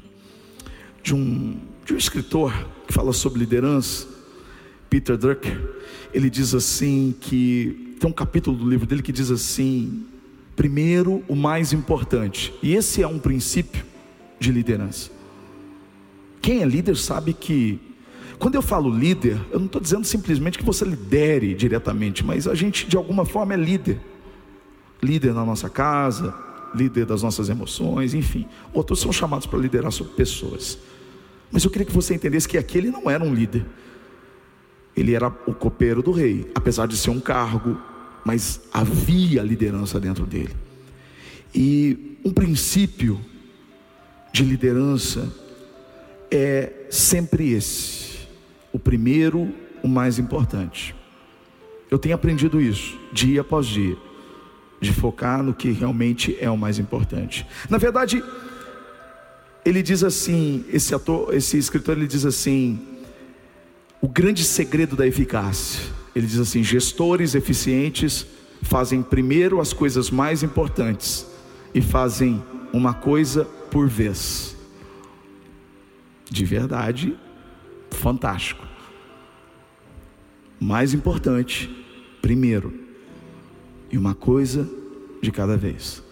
de 1.02 1.16
um 1.16 1.58
de 1.86 1.94
um 1.94 1.98
escritor 1.98 2.54
que 2.88 2.94
fala 2.94 3.14
sobre 3.14 3.40
liderança, 3.40 4.08
Peter 4.90 5.18
Drucker. 5.18 5.60
Ele 6.14 6.30
diz 6.30 6.54
assim 6.54 7.16
que 7.20 7.96
tem 8.00 8.10
um 8.10 8.14
capítulo 8.14 8.58
do 8.58 8.70
livro 8.70 8.88
dele 8.88 9.02
que 9.02 9.12
diz 9.12 9.30
assim: 9.30 10.06
primeiro 10.56 11.24
o 11.28 11.36
mais 11.36 11.74
importante. 11.74 12.54
E 12.62 12.74
esse 12.74 13.02
é 13.02 13.08
um 13.08 13.20
princípio 13.20 13.86
de 14.40 14.52
liderança. 14.52 15.12
Quem 16.42 16.62
é 16.62 16.66
líder 16.66 16.96
sabe 16.96 17.34
que, 17.34 17.80
quando 18.38 18.56
eu 18.56 18.62
falo 18.62 18.90
líder, 18.90 19.38
eu 19.52 19.60
não 19.60 19.66
estou 19.66 19.82
dizendo 19.82 20.06
simplesmente 20.06 20.58
que 20.58 20.64
você 20.64 20.86
lidere 20.86 21.54
diretamente, 21.54 22.26
mas 22.26 22.48
a 22.48 22.56
gente 22.56 22.88
de 22.88 22.96
alguma 22.96 23.26
forma 23.26 23.54
é 23.54 23.58
líder. 23.58 24.00
Líder 25.02 25.34
na 25.34 25.46
nossa 25.46 25.70
casa, 25.70 26.36
líder 26.74 27.06
das 27.06 27.24
nossas 27.24 27.50
emoções, 27.50 28.14
enfim. 28.14 28.46
Outros 28.74 29.00
são 29.00 29.12
chamados 29.12 29.48
para 29.48 29.60
liderar 29.60 29.92
sobre 29.92 30.14
pessoas. 30.14 30.78
Mas 31.52 31.64
eu 31.64 31.72
queria 31.72 31.86
que 31.86 31.94
você 31.94 32.14
entendesse 32.14 32.48
que 32.48 32.58
aquele 32.58 32.92
não 32.92 33.10
era 33.10 33.24
um 33.24 33.34
líder. 33.34 33.66
Ele 34.96 35.14
era 35.14 35.28
o 35.48 35.54
copeiro 35.54 36.02
do 36.02 36.12
rei, 36.12 36.50
apesar 36.54 36.88
de 36.88 36.98
ser 36.98 37.10
um 37.10 37.20
cargo, 37.20 37.80
mas 38.26 38.62
havia 38.74 39.42
liderança 39.42 40.00
dentro 40.00 40.26
dele. 40.26 40.56
E 41.54 42.18
um 42.24 42.32
princípio 42.32 43.20
de 44.32 44.44
liderança 44.44 45.32
é 46.30 46.72
sempre 46.90 47.54
esse: 47.54 48.20
o 48.72 48.80
primeiro, 48.80 49.52
o 49.82 49.88
mais 49.88 50.20
importante. 50.20 50.96
Eu 51.90 51.98
tenho 51.98 52.14
aprendido 52.14 52.62
isso 52.62 53.00
dia 53.12 53.42
após 53.42 53.66
dia, 53.66 53.98
de 54.80 54.94
focar 54.94 55.44
no 55.44 55.54
que 55.54 55.72
realmente 55.72 56.38
é 56.40 56.50
o 56.50 56.58
mais 56.58 56.80
importante. 56.80 57.46
Na 57.70 57.78
verdade, 57.78 58.24
ele 59.66 59.82
diz 59.82 60.04
assim, 60.04 60.64
esse 60.72 60.96
ator, 60.96 61.34
esse 61.34 61.58
escritor, 61.58 61.98
ele 61.98 62.08
diz 62.08 62.26
assim, 62.26 62.80
o 64.02 64.08
grande 64.08 64.44
segredo 64.44 64.96
da 64.96 65.06
eficácia. 65.06 65.84
Ele 66.16 66.26
diz 66.26 66.40
assim: 66.40 66.64
gestores 66.64 67.36
eficientes 67.36 68.26
fazem 68.62 69.02
primeiro 69.02 69.60
as 69.62 69.74
coisas 69.74 70.10
mais 70.10 70.44
importantes 70.44 71.26
e 71.74 71.82
fazem 71.82 72.44
uma 72.74 72.94
coisa 72.94 73.46
por 73.70 73.88
vez 73.88 74.58
de 76.30 76.46
verdade, 76.46 77.18
fantástico. 77.90 78.66
Mais 80.60 80.94
importante, 80.94 81.70
primeiro, 82.22 82.74
e 83.92 83.98
uma 83.98 84.14
coisa 84.14 84.68
de 85.22 85.32
cada 85.32 85.58
vez. 85.58 86.04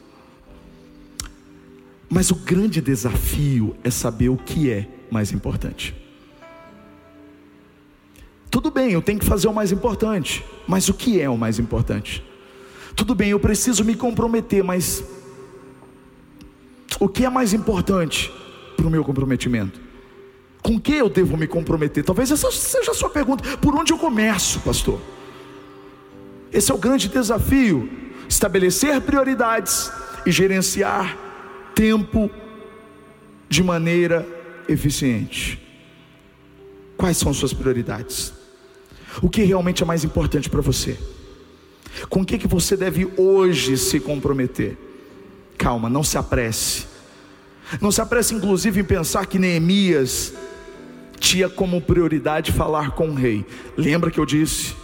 Mas 2.09 2.31
o 2.31 2.35
grande 2.35 2.81
desafio 2.81 3.75
é 3.83 3.89
saber 3.89 4.29
o 4.29 4.37
que 4.37 4.71
é 4.71 4.87
mais 5.11 5.31
importante. 5.31 5.95
Tudo 8.49 8.71
bem, 8.71 8.91
eu 8.91 9.01
tenho 9.01 9.19
que 9.19 9.25
fazer 9.25 9.47
o 9.47 9.53
mais 9.53 9.71
importante, 9.71 10.43
mas 10.67 10.87
o 10.89 10.93
que 10.93 11.21
é 11.21 11.29
o 11.29 11.37
mais 11.37 11.59
importante? 11.59 12.23
Tudo 12.95 13.13
bem, 13.13 13.29
eu 13.29 13.39
preciso 13.39 13.83
me 13.83 13.93
comprometer, 13.93 14.63
mas 14.63 15.03
o 16.99 17.07
que 17.07 17.25
é 17.25 17.29
mais 17.29 17.53
importante 17.53 18.31
para 18.75 18.87
o 18.87 18.89
meu 18.89 19.03
comprometimento? 19.03 19.79
Com 20.63 20.79
que 20.79 20.93
eu 20.93 21.09
devo 21.09 21.37
me 21.37 21.45
comprometer? 21.45 22.03
Talvez 22.03 22.31
essa 22.31 22.51
seja 22.51 22.91
a 22.91 22.93
sua 22.93 23.09
pergunta. 23.09 23.57
Por 23.57 23.75
onde 23.75 23.93
eu 23.93 23.97
começo, 23.97 24.59
pastor? 24.61 24.99
Esse 26.51 26.71
é 26.71 26.75
o 26.75 26.77
grande 26.77 27.07
desafio: 27.07 27.89
estabelecer 28.27 28.99
prioridades 29.01 29.91
e 30.25 30.31
gerenciar 30.31 31.17
tempo 31.73 32.29
de 33.49 33.63
maneira 33.63 34.27
eficiente. 34.67 35.61
Quais 36.97 37.17
são 37.17 37.31
as 37.31 37.37
suas 37.37 37.53
prioridades? 37.53 38.33
O 39.21 39.29
que 39.29 39.43
realmente 39.43 39.83
é 39.83 39.85
mais 39.85 40.03
importante 40.03 40.49
para 40.49 40.61
você? 40.61 40.97
Com 42.09 42.21
o 42.21 42.25
que, 42.25 42.37
que 42.37 42.47
você 42.47 42.75
deve 42.75 43.07
hoje 43.17 43.77
se 43.77 43.99
comprometer? 43.99 44.77
Calma, 45.57 45.89
não 45.89 46.03
se 46.03 46.17
apresse. 46.17 46.85
Não 47.81 47.91
se 47.91 48.01
apresse, 48.01 48.33
inclusive, 48.33 48.81
em 48.81 48.83
pensar 48.83 49.25
que 49.25 49.39
Neemias 49.39 50.33
tinha 51.19 51.49
como 51.49 51.81
prioridade 51.81 52.51
falar 52.51 52.91
com 52.91 53.09
o 53.09 53.13
rei. 53.13 53.45
Lembra 53.75 54.11
que 54.11 54.19
eu 54.19 54.25
disse? 54.25 54.75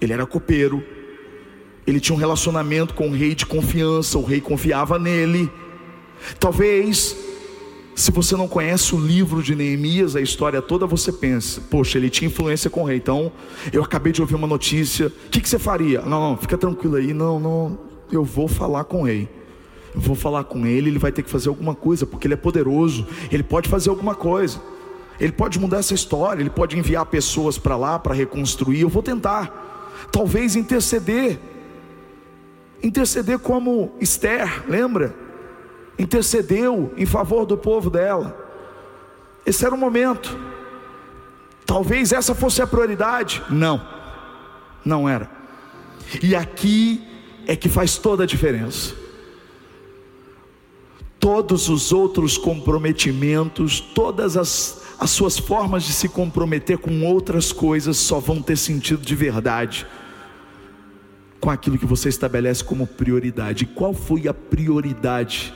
Ele 0.00 0.12
era 0.12 0.26
copeiro, 0.26 0.82
ele 1.86 2.00
tinha 2.00 2.14
um 2.14 2.18
relacionamento 2.18 2.94
com 2.94 3.08
o 3.08 3.12
rei 3.12 3.34
de 3.34 3.46
confiança, 3.46 4.18
o 4.18 4.24
rei 4.24 4.40
confiava 4.40 4.98
nele. 4.98 5.50
Talvez, 6.40 7.16
se 7.94 8.10
você 8.10 8.36
não 8.36 8.48
conhece 8.48 8.94
o 8.94 8.98
livro 8.98 9.42
de 9.42 9.54
Neemias, 9.54 10.16
a 10.16 10.20
história 10.20 10.60
toda, 10.60 10.86
você 10.86 11.12
pensa: 11.12 11.60
poxa, 11.70 11.98
ele 11.98 12.10
tinha 12.10 12.28
influência 12.28 12.70
com 12.70 12.82
o 12.82 12.84
rei. 12.84 12.96
Então, 12.96 13.30
eu 13.72 13.82
acabei 13.82 14.12
de 14.12 14.20
ouvir 14.20 14.34
uma 14.34 14.46
notícia, 14.46 15.08
o 15.08 15.30
que, 15.30 15.40
que 15.40 15.48
você 15.48 15.58
faria? 15.58 16.00
Não, 16.02 16.30
não, 16.30 16.36
fica 16.36 16.56
tranquilo 16.56 16.96
aí, 16.96 17.12
não, 17.12 17.38
não, 17.38 17.78
eu 18.10 18.24
vou 18.24 18.48
falar 18.48 18.84
com 18.84 19.02
o 19.02 19.04
rei. 19.04 19.28
Vou 19.94 20.16
falar 20.16 20.42
com 20.42 20.66
ele, 20.66 20.90
ele 20.90 20.98
vai 20.98 21.12
ter 21.12 21.22
que 21.22 21.30
fazer 21.30 21.48
alguma 21.48 21.74
coisa, 21.74 22.04
porque 22.04 22.26
ele 22.26 22.34
é 22.34 22.36
poderoso, 22.36 23.06
ele 23.30 23.44
pode 23.44 23.68
fazer 23.68 23.90
alguma 23.90 24.14
coisa. 24.14 24.60
Ele 25.20 25.30
pode 25.30 25.60
mudar 25.60 25.78
essa 25.78 25.94
história, 25.94 26.42
ele 26.42 26.50
pode 26.50 26.76
enviar 26.76 27.06
pessoas 27.06 27.56
para 27.56 27.76
lá 27.76 27.98
para 27.98 28.12
reconstruir. 28.12 28.80
Eu 28.80 28.88
vou 28.88 29.02
tentar, 29.02 29.73
talvez 30.10 30.56
interceder, 30.56 31.38
interceder 32.82 33.38
como 33.38 33.94
Esther, 34.00 34.64
lembra? 34.68 35.14
Intercedeu 35.98 36.92
em 36.96 37.06
favor 37.06 37.46
do 37.46 37.56
povo 37.56 37.90
dela. 37.90 38.36
Esse 39.46 39.64
era 39.64 39.74
o 39.74 39.78
momento. 39.78 40.36
Talvez 41.66 42.12
essa 42.12 42.34
fosse 42.34 42.60
a 42.60 42.66
prioridade. 42.66 43.42
Não, 43.48 43.86
não 44.84 45.08
era. 45.08 45.30
E 46.22 46.34
aqui 46.34 47.06
é 47.46 47.54
que 47.54 47.68
faz 47.68 47.96
toda 47.96 48.24
a 48.24 48.26
diferença 48.26 49.03
todos 51.24 51.70
os 51.70 51.90
outros 51.90 52.36
comprometimentos, 52.36 53.80
todas 53.80 54.36
as, 54.36 54.82
as 55.00 55.08
suas 55.08 55.38
formas 55.38 55.84
de 55.84 55.94
se 55.94 56.06
comprometer 56.06 56.76
com 56.76 57.02
outras 57.02 57.50
coisas 57.50 57.96
só 57.96 58.20
vão 58.20 58.42
ter 58.42 58.58
sentido 58.58 59.00
de 59.00 59.14
verdade 59.14 59.86
com 61.40 61.48
aquilo 61.48 61.78
que 61.78 61.86
você 61.86 62.10
estabelece 62.10 62.62
como 62.62 62.86
prioridade. 62.86 63.64
Qual 63.64 63.94
foi 63.94 64.28
a 64.28 64.34
prioridade 64.34 65.54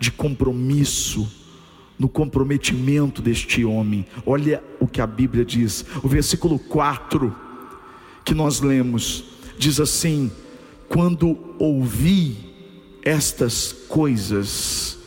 de 0.00 0.10
compromisso 0.10 1.30
no 1.98 2.08
comprometimento 2.08 3.20
deste 3.20 3.62
homem? 3.62 4.06
Olha 4.24 4.64
o 4.80 4.86
que 4.86 5.02
a 5.02 5.06
Bíblia 5.06 5.44
diz, 5.44 5.84
o 6.02 6.08
versículo 6.08 6.58
4 6.58 7.36
que 8.24 8.32
nós 8.32 8.60
lemos, 8.60 9.22
diz 9.58 9.78
assim: 9.80 10.32
Quando 10.88 11.36
ouvi 11.58 12.53
estas 13.04 13.72
coisas, 13.86 14.98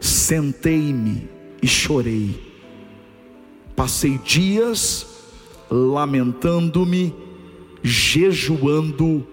sentei-me 0.00 1.28
e 1.60 1.66
chorei. 1.66 2.40
Passei 3.74 4.16
dias 4.18 5.06
lamentando-me, 5.68 7.14
jejuando 7.82 9.26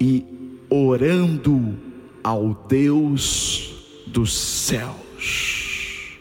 e 0.00 0.24
orando 0.70 1.76
ao 2.22 2.54
Deus 2.66 4.02
dos 4.06 4.32
céus. 4.32 6.18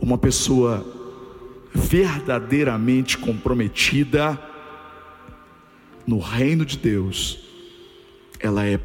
Uma 0.00 0.18
pessoa 0.18 0.86
verdadeiramente 1.74 3.18
comprometida 3.18 4.40
no 6.06 6.18
reino 6.18 6.64
de 6.64 6.76
Deus, 6.76 7.40
ela 8.38 8.64
é 8.64 8.78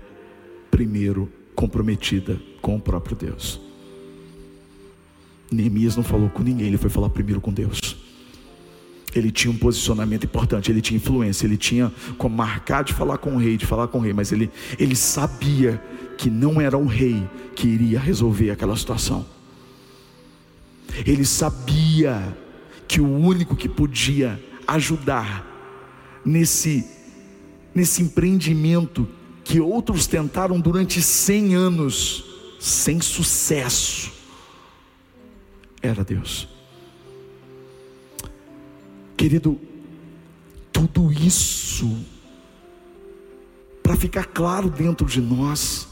primeiro 0.78 1.28
comprometida 1.56 2.40
com 2.62 2.76
o 2.76 2.80
próprio 2.80 3.16
Deus. 3.16 3.60
Neemias 5.52 5.96
não 5.96 6.04
falou 6.04 6.30
com 6.30 6.44
ninguém, 6.44 6.68
ele 6.68 6.78
foi 6.78 6.92
falar 6.92 7.10
primeiro 7.10 7.42
com 7.42 7.52
Deus. 7.52 7.98
Ele 9.16 9.32
tinha 9.32 9.52
um 9.52 9.58
posicionamento 9.58 10.26
importante, 10.26 10.72
ele 10.72 10.80
tinha 10.80 10.98
influência, 10.98 11.48
ele 11.48 11.58
tinha 11.58 11.92
como 12.20 12.36
marcar 12.36 12.84
de 12.84 12.94
falar 12.94 13.18
com 13.18 13.36
o 13.36 13.38
rei, 13.40 13.58
de 13.58 13.66
falar 13.66 13.88
com 13.88 13.98
o 13.98 14.02
rei, 14.02 14.13
mas 14.13 14.32
ele, 14.32 14.52
ele 14.78 14.96
sabia 14.96 15.82
que 16.16 16.30
não 16.30 16.62
era 16.62 16.78
o 16.78 16.86
rei 16.86 17.28
que 17.56 17.68
iria 17.68 18.00
resolver 18.00 18.52
aquela 18.52 18.76
situação. 18.76 19.26
Ele 21.08 21.26
sabia 21.26 22.38
que 22.88 23.02
o 23.02 23.12
único 23.12 23.56
que 23.56 23.68
podia 23.68 24.40
ajudar 24.68 25.44
nesse, 26.24 26.86
nesse 27.74 28.04
empreendimento 28.04 29.08
que 29.48 29.62
outros 29.62 30.06
tentaram 30.08 30.60
durante 30.60 31.02
cem 31.02 31.56
anos, 31.56 32.26
sem 32.60 33.00
sucesso, 33.00 34.12
era 35.82 36.04
Deus. 36.04 36.50
Querido, 39.16 39.58
tudo 40.70 41.14
isso, 41.14 41.98
para 43.82 43.96
ficar 43.96 44.26
claro 44.26 44.70
dentro 44.70 45.08
de 45.08 45.22
nós, 45.22 45.88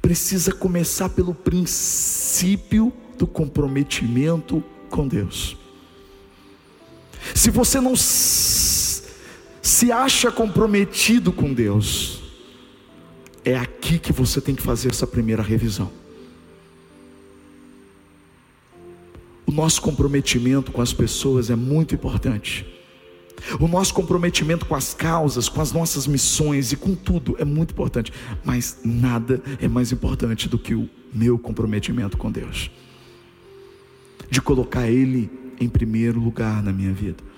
precisa 0.00 0.52
começar 0.52 1.08
pelo 1.08 1.34
princípio 1.34 2.92
do 3.18 3.26
comprometimento 3.26 4.62
com 4.88 5.08
Deus. 5.08 5.56
Se 7.34 7.50
você 7.50 7.80
não 7.80 7.96
se 9.64 9.90
acha 9.90 10.30
comprometido 10.30 11.32
com 11.32 11.54
Deus, 11.54 12.20
é 13.42 13.56
aqui 13.56 13.98
que 13.98 14.12
você 14.12 14.38
tem 14.38 14.54
que 14.54 14.60
fazer 14.60 14.90
essa 14.90 15.06
primeira 15.06 15.42
revisão. 15.42 15.90
O 19.46 19.50
nosso 19.50 19.80
comprometimento 19.80 20.70
com 20.70 20.82
as 20.82 20.92
pessoas 20.92 21.48
é 21.48 21.56
muito 21.56 21.94
importante. 21.94 22.66
O 23.58 23.66
nosso 23.66 23.94
comprometimento 23.94 24.66
com 24.66 24.74
as 24.74 24.92
causas, 24.92 25.48
com 25.48 25.62
as 25.62 25.72
nossas 25.72 26.06
missões 26.06 26.70
e 26.70 26.76
com 26.76 26.94
tudo 26.94 27.34
é 27.38 27.44
muito 27.44 27.70
importante, 27.70 28.12
mas 28.44 28.80
nada 28.84 29.42
é 29.62 29.66
mais 29.66 29.90
importante 29.90 30.46
do 30.46 30.58
que 30.58 30.74
o 30.74 30.90
meu 31.10 31.38
comprometimento 31.38 32.18
com 32.18 32.30
Deus. 32.30 32.70
De 34.30 34.42
colocar 34.42 34.90
Ele 34.90 35.30
em 35.58 35.70
primeiro 35.70 36.20
lugar 36.20 36.62
na 36.62 36.70
minha 36.70 36.92
vida 36.92 37.32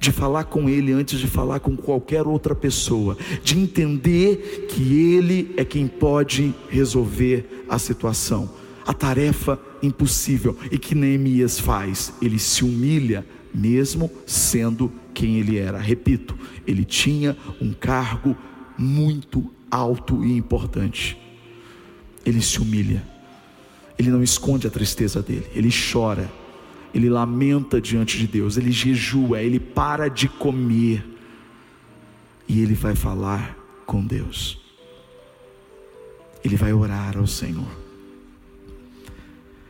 de 0.00 0.10
falar 0.10 0.44
com 0.44 0.68
Ele 0.68 0.92
antes 0.92 1.20
de 1.20 1.26
falar 1.26 1.60
com 1.60 1.76
qualquer 1.76 2.26
outra 2.26 2.54
pessoa, 2.54 3.18
de 3.44 3.58
entender 3.58 4.66
que 4.68 5.14
Ele 5.14 5.52
é 5.58 5.64
quem 5.64 5.86
pode 5.86 6.54
resolver 6.70 7.64
a 7.68 7.78
situação, 7.78 8.50
a 8.86 8.94
tarefa 8.94 9.60
impossível. 9.82 10.56
E 10.72 10.78
que 10.78 10.94
Neemias 10.94 11.60
faz? 11.60 12.14
Ele 12.22 12.38
se 12.38 12.64
humilha, 12.64 13.26
mesmo 13.54 14.10
sendo 14.26 14.90
quem 15.12 15.38
ele 15.38 15.58
era. 15.58 15.78
Repito, 15.78 16.36
ele 16.66 16.84
tinha 16.84 17.36
um 17.60 17.72
cargo 17.72 18.34
muito 18.78 19.50
alto 19.70 20.24
e 20.24 20.34
importante. 20.34 21.18
Ele 22.24 22.40
se 22.40 22.58
humilha, 22.58 23.02
ele 23.98 24.10
não 24.10 24.22
esconde 24.22 24.66
a 24.66 24.70
tristeza 24.70 25.20
dele, 25.20 25.46
ele 25.54 25.70
chora 25.70 26.30
ele 26.94 27.08
lamenta 27.08 27.80
diante 27.80 28.18
de 28.18 28.26
Deus, 28.26 28.56
ele 28.56 28.72
jejua, 28.72 29.40
ele 29.40 29.60
para 29.60 30.08
de 30.08 30.28
comer 30.28 31.04
e 32.48 32.60
ele 32.60 32.74
vai 32.74 32.96
falar 32.96 33.56
com 33.86 34.04
Deus. 34.04 34.60
Ele 36.44 36.56
vai 36.56 36.72
orar 36.72 37.16
ao 37.16 37.26
Senhor. 37.26 37.78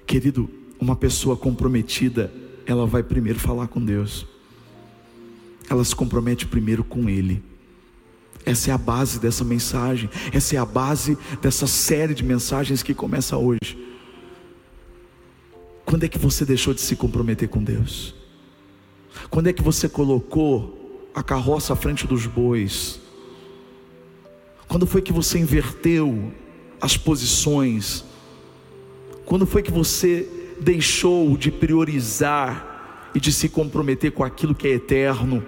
Querido, 0.07 0.49
uma 0.79 0.97
pessoa 0.97 1.37
comprometida, 1.37 2.33
ela 2.65 2.87
vai 2.87 3.03
primeiro 3.03 3.39
falar 3.39 3.69
com 3.69 3.85
Deus. 3.85 4.27
Ela 5.69 5.85
se 5.85 5.95
compromete 5.95 6.47
primeiro 6.47 6.83
com 6.83 7.09
Ele. 7.09 7.43
Essa 8.47 8.71
é 8.71 8.75
a 8.75 8.79
base 8.79 9.21
dessa 9.21 9.45
mensagem, 9.45 10.09
essa 10.33 10.57
é 10.57 10.59
a 10.59 10.65
base 10.65 11.19
dessa 11.43 11.67
série 11.67 12.15
de 12.15 12.25
mensagens 12.25 12.83
que 12.83 12.95
começa 12.95 13.37
hoje. 13.37 13.90
Quando 15.91 16.05
é 16.05 16.09
que 16.09 16.21
você 16.21 16.45
deixou 16.45 16.73
de 16.73 16.81
se 16.81 16.95
comprometer 16.95 17.49
com 17.49 17.61
Deus? 17.61 18.15
Quando 19.29 19.49
é 19.49 19.53
que 19.53 19.61
você 19.61 19.89
colocou 19.89 21.11
a 21.13 21.21
carroça 21.21 21.73
à 21.73 21.77
frente 21.77 22.07
dos 22.07 22.27
bois? 22.27 23.01
Quando 24.69 24.87
foi 24.87 25.03
que 25.03 25.13
você 25.13 25.41
inverteu 25.41 26.33
as 26.81 26.97
posições? 26.97 28.05
Quando 29.25 29.45
foi 29.45 29.65
que 29.65 29.73
você 29.73 30.29
deixou 30.61 31.37
de 31.37 31.51
priorizar 31.51 33.11
e 33.13 33.19
de 33.19 33.33
se 33.33 33.49
comprometer 33.49 34.13
com 34.13 34.23
aquilo 34.23 34.55
que 34.55 34.69
é 34.69 34.75
eterno? 34.75 35.45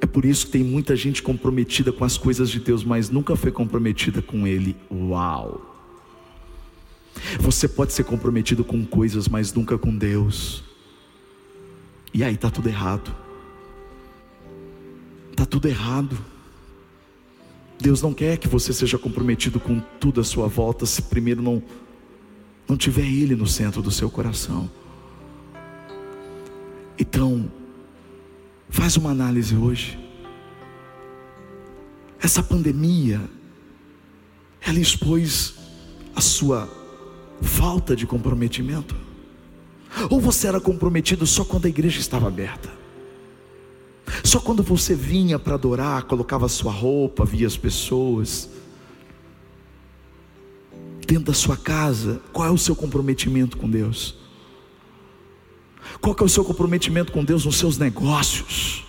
É 0.00 0.06
por 0.06 0.24
isso 0.24 0.46
que 0.46 0.52
tem 0.52 0.64
muita 0.64 0.96
gente 0.96 1.22
comprometida 1.22 1.92
com 1.92 2.02
as 2.02 2.16
coisas 2.16 2.48
de 2.48 2.60
Deus, 2.60 2.82
mas 2.82 3.10
nunca 3.10 3.36
foi 3.36 3.52
comprometida 3.52 4.22
com 4.22 4.46
Ele. 4.46 4.74
Uau! 4.90 5.75
Você 7.40 7.66
pode 7.68 7.92
ser 7.92 8.04
comprometido 8.04 8.64
com 8.64 8.84
coisas, 8.84 9.28
mas 9.28 9.52
nunca 9.52 9.78
com 9.78 9.96
Deus. 9.96 10.64
E 12.12 12.24
aí 12.24 12.34
está 12.34 12.50
tudo 12.50 12.68
errado. 12.68 13.14
Está 15.30 15.44
tudo 15.44 15.68
errado. 15.68 16.16
Deus 17.78 18.00
não 18.00 18.14
quer 18.14 18.38
que 18.38 18.48
você 18.48 18.72
seja 18.72 18.98
comprometido 18.98 19.60
com 19.60 19.80
tudo 20.00 20.20
à 20.20 20.24
sua 20.24 20.48
volta, 20.48 20.86
se 20.86 21.02
primeiro 21.02 21.42
não, 21.42 21.62
não 22.66 22.76
tiver 22.76 23.06
Ele 23.06 23.36
no 23.36 23.46
centro 23.46 23.82
do 23.82 23.90
seu 23.90 24.10
coração. 24.10 24.70
Então, 26.98 27.50
faz 28.70 28.96
uma 28.96 29.10
análise 29.10 29.54
hoje. 29.54 29.98
Essa 32.18 32.42
pandemia, 32.42 33.20
ela 34.60 34.80
expôs 34.80 35.54
a 36.14 36.20
sua 36.22 36.66
falta 37.42 37.94
de 37.94 38.06
comprometimento? 38.06 38.94
Ou 40.10 40.20
você 40.20 40.46
era 40.46 40.60
comprometido 40.60 41.26
só 41.26 41.44
quando 41.44 41.66
a 41.66 41.68
igreja 41.68 42.00
estava 42.00 42.28
aberta? 42.28 42.70
Só 44.22 44.40
quando 44.40 44.62
você 44.62 44.94
vinha 44.94 45.38
para 45.38 45.54
adorar, 45.54 46.04
colocava 46.04 46.48
sua 46.48 46.72
roupa, 46.72 47.24
via 47.24 47.46
as 47.46 47.56
pessoas. 47.56 48.48
Dentro 51.06 51.24
da 51.24 51.34
sua 51.34 51.56
casa, 51.56 52.20
qual 52.32 52.48
é 52.48 52.50
o 52.50 52.58
seu 52.58 52.74
comprometimento 52.74 53.56
com 53.56 53.68
Deus? 53.68 54.16
Qual 56.00 56.16
é 56.18 56.24
o 56.24 56.28
seu 56.28 56.44
comprometimento 56.44 57.12
com 57.12 57.24
Deus 57.24 57.44
nos 57.44 57.56
seus 57.56 57.78
negócios? 57.78 58.84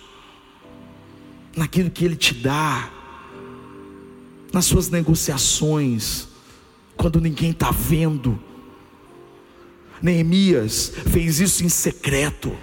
Naquilo 1.56 1.90
que 1.90 2.04
Ele 2.04 2.16
te 2.16 2.34
dá? 2.34 2.90
Nas 4.52 4.66
suas 4.66 4.88
negociações? 4.88 6.27
Quando 6.98 7.20
ninguém 7.20 7.50
está 7.50 7.70
vendo? 7.70 8.38
Neemias 10.02 10.92
fez 11.06 11.40
isso 11.40 11.64
em 11.64 11.68
secreto. 11.68 12.54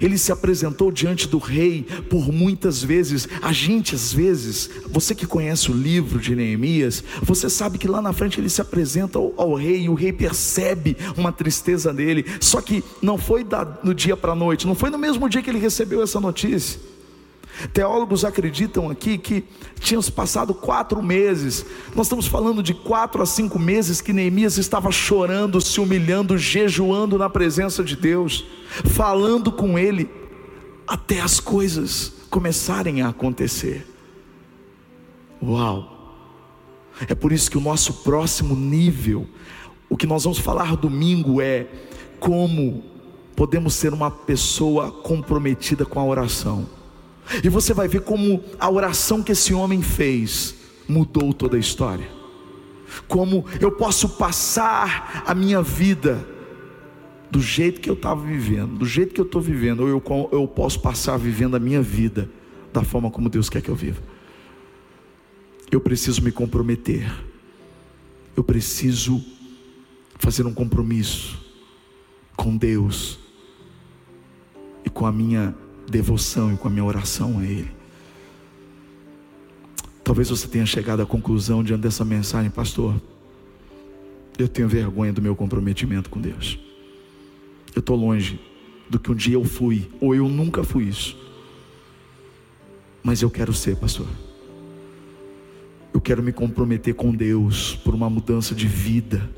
Ele 0.00 0.18
se 0.18 0.32
apresentou 0.32 0.90
diante 0.90 1.28
do 1.28 1.38
rei 1.38 1.86
por 2.10 2.30
muitas 2.32 2.82
vezes. 2.82 3.28
A 3.40 3.52
gente, 3.52 3.94
às 3.94 4.12
vezes, 4.12 4.68
você 4.88 5.14
que 5.14 5.26
conhece 5.26 5.70
o 5.70 5.74
livro 5.74 6.18
de 6.18 6.34
Neemias, 6.34 7.02
você 7.22 7.48
sabe 7.48 7.78
que 7.78 7.88
lá 7.88 8.02
na 8.02 8.12
frente 8.12 8.40
ele 8.40 8.48
se 8.48 8.60
apresenta 8.60 9.18
ao, 9.18 9.32
ao 9.36 9.54
rei 9.54 9.82
e 9.82 9.88
o 9.88 9.94
rei 9.94 10.12
percebe 10.12 10.96
uma 11.16 11.32
tristeza 11.32 11.92
nele. 11.92 12.26
Só 12.40 12.60
que 12.60 12.82
não 13.00 13.16
foi 13.16 13.44
da, 13.44 13.78
no 13.82 13.94
dia 13.94 14.16
para 14.16 14.32
a 14.32 14.36
noite, 14.36 14.66
não 14.66 14.74
foi 14.74 14.90
no 14.90 14.98
mesmo 14.98 15.28
dia 15.28 15.42
que 15.42 15.50
ele 15.50 15.60
recebeu 15.60 16.02
essa 16.02 16.20
notícia. 16.20 16.80
Teólogos 17.72 18.24
acreditam 18.24 18.90
aqui 18.90 19.16
que 19.16 19.44
tinham 19.78 20.02
se 20.02 20.10
passado 20.10 20.52
quatro 20.52 21.02
meses. 21.02 21.64
Nós 21.94 22.06
estamos 22.06 22.26
falando 22.26 22.62
de 22.62 22.74
quatro 22.74 23.22
a 23.22 23.26
cinco 23.26 23.58
meses 23.58 24.00
que 24.00 24.12
Neemias 24.12 24.58
estava 24.58 24.90
chorando, 24.90 25.60
se 25.60 25.80
humilhando, 25.80 26.36
jejuando 26.36 27.16
na 27.18 27.30
presença 27.30 27.84
de 27.84 27.96
Deus, 27.96 28.44
falando 28.86 29.52
com 29.52 29.78
Ele, 29.78 30.10
até 30.86 31.20
as 31.20 31.40
coisas 31.40 32.12
começarem 32.28 33.02
a 33.02 33.08
acontecer. 33.08 33.86
Uau! 35.42 35.92
É 37.08 37.14
por 37.14 37.32
isso 37.32 37.50
que 37.50 37.58
o 37.58 37.60
nosso 37.60 37.92
próximo 38.04 38.54
nível, 38.54 39.26
o 39.88 39.96
que 39.96 40.06
nós 40.06 40.24
vamos 40.24 40.38
falar 40.38 40.76
domingo 40.76 41.40
é 41.40 41.66
como 42.20 42.84
podemos 43.34 43.74
ser 43.74 43.92
uma 43.92 44.10
pessoa 44.10 44.90
comprometida 44.90 45.84
com 45.84 45.98
a 45.98 46.04
oração. 46.04 46.66
E 47.42 47.48
você 47.48 47.72
vai 47.72 47.88
ver 47.88 48.02
como 48.02 48.42
a 48.58 48.70
oração 48.70 49.22
que 49.22 49.32
esse 49.32 49.54
homem 49.54 49.82
fez 49.82 50.54
mudou 50.88 51.32
toda 51.32 51.56
a 51.56 51.60
história. 51.60 52.08
Como 53.08 53.44
eu 53.60 53.72
posso 53.72 54.10
passar 54.10 55.22
a 55.26 55.34
minha 55.34 55.62
vida 55.62 56.26
do 57.30 57.40
jeito 57.40 57.80
que 57.80 57.90
eu 57.90 57.94
estava 57.94 58.20
vivendo, 58.24 58.76
do 58.76 58.86
jeito 58.86 59.12
que 59.12 59.20
eu 59.20 59.24
estou 59.24 59.40
vivendo, 59.40 59.80
ou 59.80 59.88
eu, 59.88 60.02
eu 60.30 60.46
posso 60.46 60.80
passar 60.80 61.16
vivendo 61.16 61.56
a 61.56 61.58
minha 61.58 61.82
vida 61.82 62.30
da 62.72 62.82
forma 62.82 63.10
como 63.10 63.28
Deus 63.28 63.48
quer 63.48 63.60
que 63.60 63.68
eu 63.68 63.74
viva. 63.74 64.00
Eu 65.70 65.80
preciso 65.80 66.22
me 66.22 66.30
comprometer, 66.30 67.12
eu 68.36 68.44
preciso 68.44 69.24
fazer 70.18 70.46
um 70.46 70.54
compromisso 70.54 71.42
com 72.36 72.56
Deus 72.56 73.18
e 74.84 74.90
com 74.90 75.06
a 75.06 75.10
minha 75.10 75.54
devoção 75.88 76.52
e 76.52 76.56
com 76.56 76.68
a 76.68 76.70
minha 76.70 76.84
oração 76.84 77.38
a 77.38 77.44
Ele. 77.44 77.70
Talvez 80.02 80.28
você 80.28 80.46
tenha 80.46 80.66
chegado 80.66 81.00
à 81.00 81.06
conclusão 81.06 81.64
diante 81.64 81.80
dessa 81.80 82.04
mensagem, 82.04 82.50
pastor. 82.50 82.94
Eu 84.38 84.48
tenho 84.48 84.68
vergonha 84.68 85.12
do 85.12 85.22
meu 85.22 85.34
comprometimento 85.34 86.10
com 86.10 86.20
Deus. 86.20 86.58
Eu 87.74 87.80
estou 87.80 87.96
longe 87.96 88.38
do 88.88 88.98
que 88.98 89.10
um 89.10 89.14
dia 89.14 89.34
eu 89.34 89.44
fui, 89.44 89.88
ou 90.00 90.14
eu 90.14 90.28
nunca 90.28 90.62
fui 90.62 90.84
isso. 90.84 91.16
Mas 93.02 93.22
eu 93.22 93.30
quero 93.30 93.52
ser, 93.52 93.76
pastor. 93.76 94.06
Eu 95.92 96.00
quero 96.00 96.22
me 96.22 96.32
comprometer 96.32 96.94
com 96.94 97.14
Deus 97.14 97.76
por 97.76 97.94
uma 97.94 98.10
mudança 98.10 98.54
de 98.54 98.66
vida. 98.66 99.30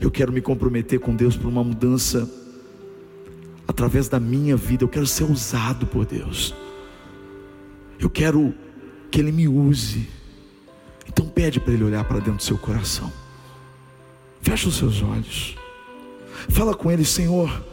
Eu 0.00 0.10
quero 0.10 0.32
me 0.32 0.40
comprometer 0.40 0.98
com 0.98 1.14
Deus 1.14 1.36
por 1.36 1.46
uma 1.46 1.62
mudança 1.62 2.28
através 3.66 4.08
da 4.08 4.20
minha 4.20 4.56
vida, 4.56 4.84
eu 4.84 4.88
quero 4.88 5.06
ser 5.06 5.24
usado 5.24 5.86
por 5.86 6.04
Deus. 6.04 6.54
Eu 7.98 8.08
quero 8.08 8.54
que 9.10 9.20
Ele 9.20 9.32
me 9.32 9.48
use. 9.48 10.08
Então 11.08 11.26
pede 11.26 11.58
para 11.58 11.72
Ele 11.72 11.84
olhar 11.84 12.04
para 12.04 12.18
dentro 12.18 12.36
do 12.36 12.42
seu 12.42 12.58
coração. 12.58 13.12
Fecha 14.40 14.68
os 14.68 14.76
seus 14.76 15.02
olhos. 15.02 15.56
Fala 16.48 16.74
com 16.74 16.90
Ele, 16.90 17.04
Senhor, 17.04 17.64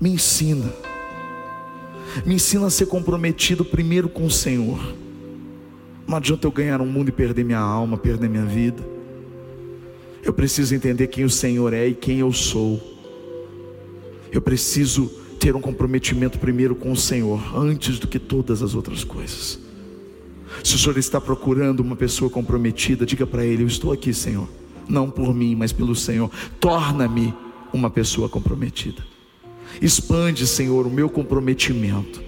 me 0.00 0.10
ensina. 0.10 0.72
Me 2.26 2.34
ensina 2.34 2.66
a 2.66 2.70
ser 2.70 2.86
comprometido 2.86 3.64
primeiro 3.64 4.08
com 4.08 4.26
o 4.26 4.30
Senhor. 4.30 4.94
Não 6.06 6.16
adianta 6.16 6.46
eu 6.46 6.50
ganhar 6.50 6.80
um 6.80 6.86
mundo 6.86 7.10
e 7.10 7.12
perder 7.12 7.44
minha 7.44 7.58
alma, 7.58 7.96
perder 7.96 8.28
minha 8.28 8.44
vida. 8.44 8.82
Eu 10.22 10.32
preciso 10.32 10.74
entender 10.74 11.06
quem 11.06 11.24
o 11.24 11.30
Senhor 11.30 11.72
é 11.72 11.86
e 11.86 11.94
quem 11.94 12.18
eu 12.18 12.32
sou. 12.32 12.97
Eu 14.32 14.40
preciso 14.40 15.10
ter 15.38 15.54
um 15.54 15.60
comprometimento 15.60 16.38
primeiro 16.38 16.74
com 16.74 16.92
o 16.92 16.96
Senhor, 16.96 17.56
antes 17.56 17.98
do 17.98 18.06
que 18.06 18.18
todas 18.18 18.62
as 18.62 18.74
outras 18.74 19.04
coisas. 19.04 19.58
Se 20.64 20.74
o 20.74 20.78
Senhor 20.78 20.98
está 20.98 21.20
procurando 21.20 21.80
uma 21.80 21.96
pessoa 21.96 22.30
comprometida, 22.30 23.06
diga 23.06 23.26
para 23.26 23.44
Ele: 23.44 23.62
Eu 23.62 23.66
estou 23.66 23.92
aqui, 23.92 24.12
Senhor, 24.12 24.48
não 24.88 25.10
por 25.10 25.34
mim, 25.34 25.54
mas 25.54 25.72
pelo 25.72 25.94
Senhor. 25.94 26.30
Torna-me 26.58 27.34
uma 27.72 27.90
pessoa 27.90 28.28
comprometida. 28.28 29.02
Expande, 29.80 30.46
Senhor, 30.46 30.86
o 30.86 30.90
meu 30.90 31.08
comprometimento. 31.08 32.22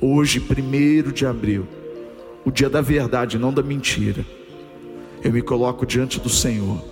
Hoje, 0.00 0.38
primeiro 0.38 1.12
de 1.12 1.24
abril, 1.24 1.66
o 2.44 2.50
dia 2.50 2.68
da 2.68 2.80
verdade, 2.80 3.38
não 3.38 3.52
da 3.52 3.62
mentira, 3.62 4.24
eu 5.22 5.32
me 5.32 5.42
coloco 5.42 5.84
diante 5.84 6.20
do 6.20 6.28
Senhor, 6.28 6.82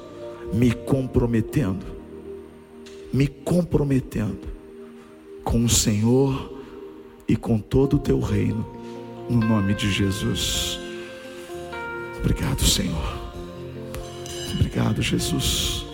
me 0.53 0.73
comprometendo 0.73 1.96
me 3.13 3.27
comprometendo 3.27 4.49
com 5.45 5.65
o 5.65 5.69
Senhor 5.69 6.53
e 7.29 7.37
com 7.37 7.59
todo 7.59 7.97
o 7.97 7.99
teu 7.99 8.21
reino, 8.21 8.67
no 9.29 9.39
nome 9.39 9.75
de 9.75 9.91
Jesus. 9.91 10.79
Obrigado, 12.19 12.63
Senhor. 12.63 13.17
Obrigado, 14.55 15.03
Jesus. 15.03 15.86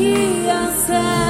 que 0.00 0.48
a 0.50 1.29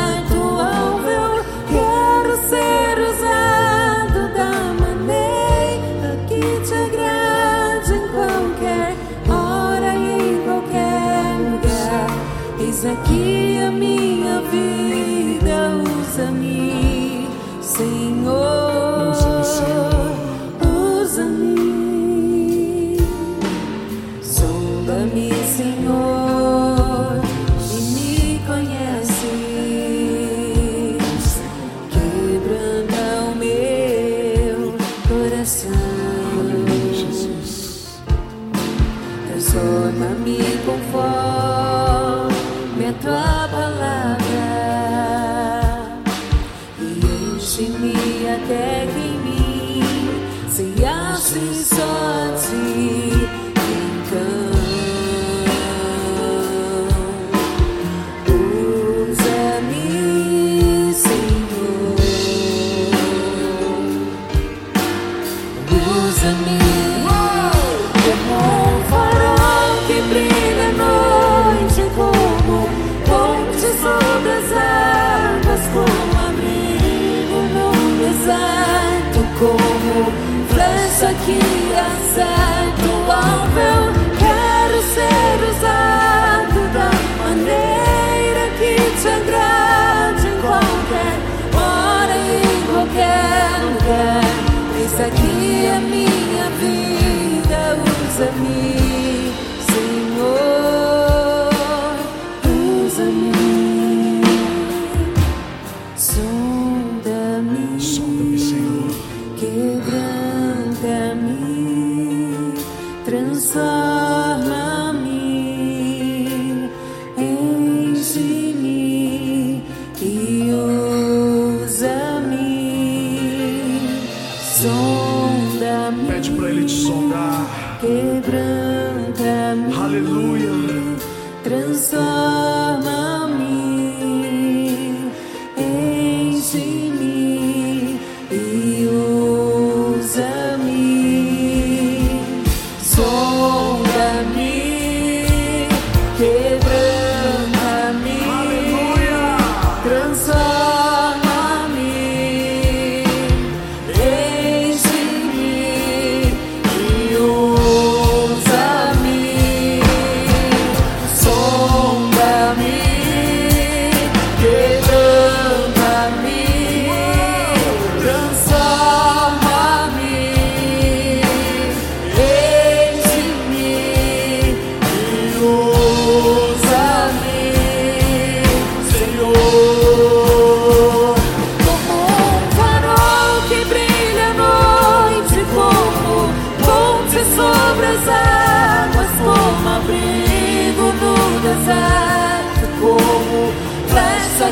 quebranta-me. 127.81 129.73
Aleluia. 129.75 130.50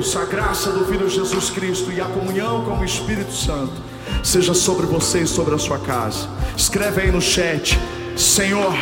Deus, 0.00 0.16
a 0.16 0.24
graça 0.24 0.70
do 0.70 0.86
Filho 0.86 1.10
Jesus 1.10 1.50
Cristo 1.50 1.92
e 1.92 2.00
a 2.00 2.06
comunhão 2.06 2.64
com 2.64 2.78
o 2.78 2.84
Espírito 2.84 3.32
Santo 3.34 3.74
seja 4.22 4.54
sobre 4.54 4.86
você 4.86 5.20
e 5.20 5.26
sobre 5.26 5.54
a 5.54 5.58
sua 5.58 5.78
casa. 5.78 6.26
Escreve 6.56 7.02
aí 7.02 7.12
no 7.12 7.20
chat, 7.20 7.78
Senhor. 8.16 8.72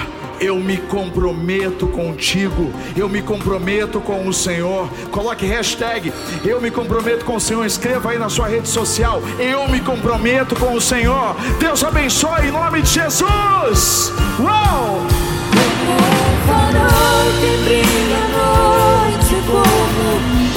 Eu 0.40 0.54
me 0.54 0.76
comprometo 0.76 1.88
contigo, 1.88 2.72
eu 2.96 3.08
me 3.08 3.20
comprometo 3.20 4.00
com 4.00 4.28
o 4.28 4.32
Senhor. 4.32 4.88
Coloque 5.10 5.44
hashtag, 5.44 6.12
eu 6.44 6.60
me 6.60 6.70
comprometo 6.70 7.24
com 7.24 7.34
o 7.34 7.40
Senhor. 7.40 7.66
Escreva 7.66 8.12
aí 8.12 8.18
na 8.18 8.28
sua 8.28 8.46
rede 8.46 8.68
social, 8.68 9.20
eu 9.40 9.68
me 9.68 9.80
comprometo 9.80 10.54
com 10.54 10.74
o 10.74 10.80
Senhor. 10.80 11.34
Deus 11.58 11.82
abençoe 11.82 12.46
em 12.46 12.52
nome 12.52 12.82
de 12.82 12.90
Jesus. 12.90 14.12
Uau! 14.38 15.04
Farol 16.46 17.32
que 17.40 17.56
brilha 17.64 18.28
noite 18.28 19.34
como 19.48 20.47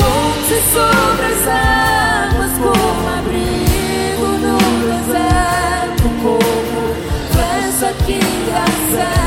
sobre 0.74 1.26
as 1.26 1.48
águas 1.48 2.52
como 2.58 3.10
abrigo 3.18 4.28
no 4.40 4.58
deserto, 4.88 6.08
como 6.24 6.40
flecha 7.34 7.94
que 8.06 8.20
acerta. 8.56 9.21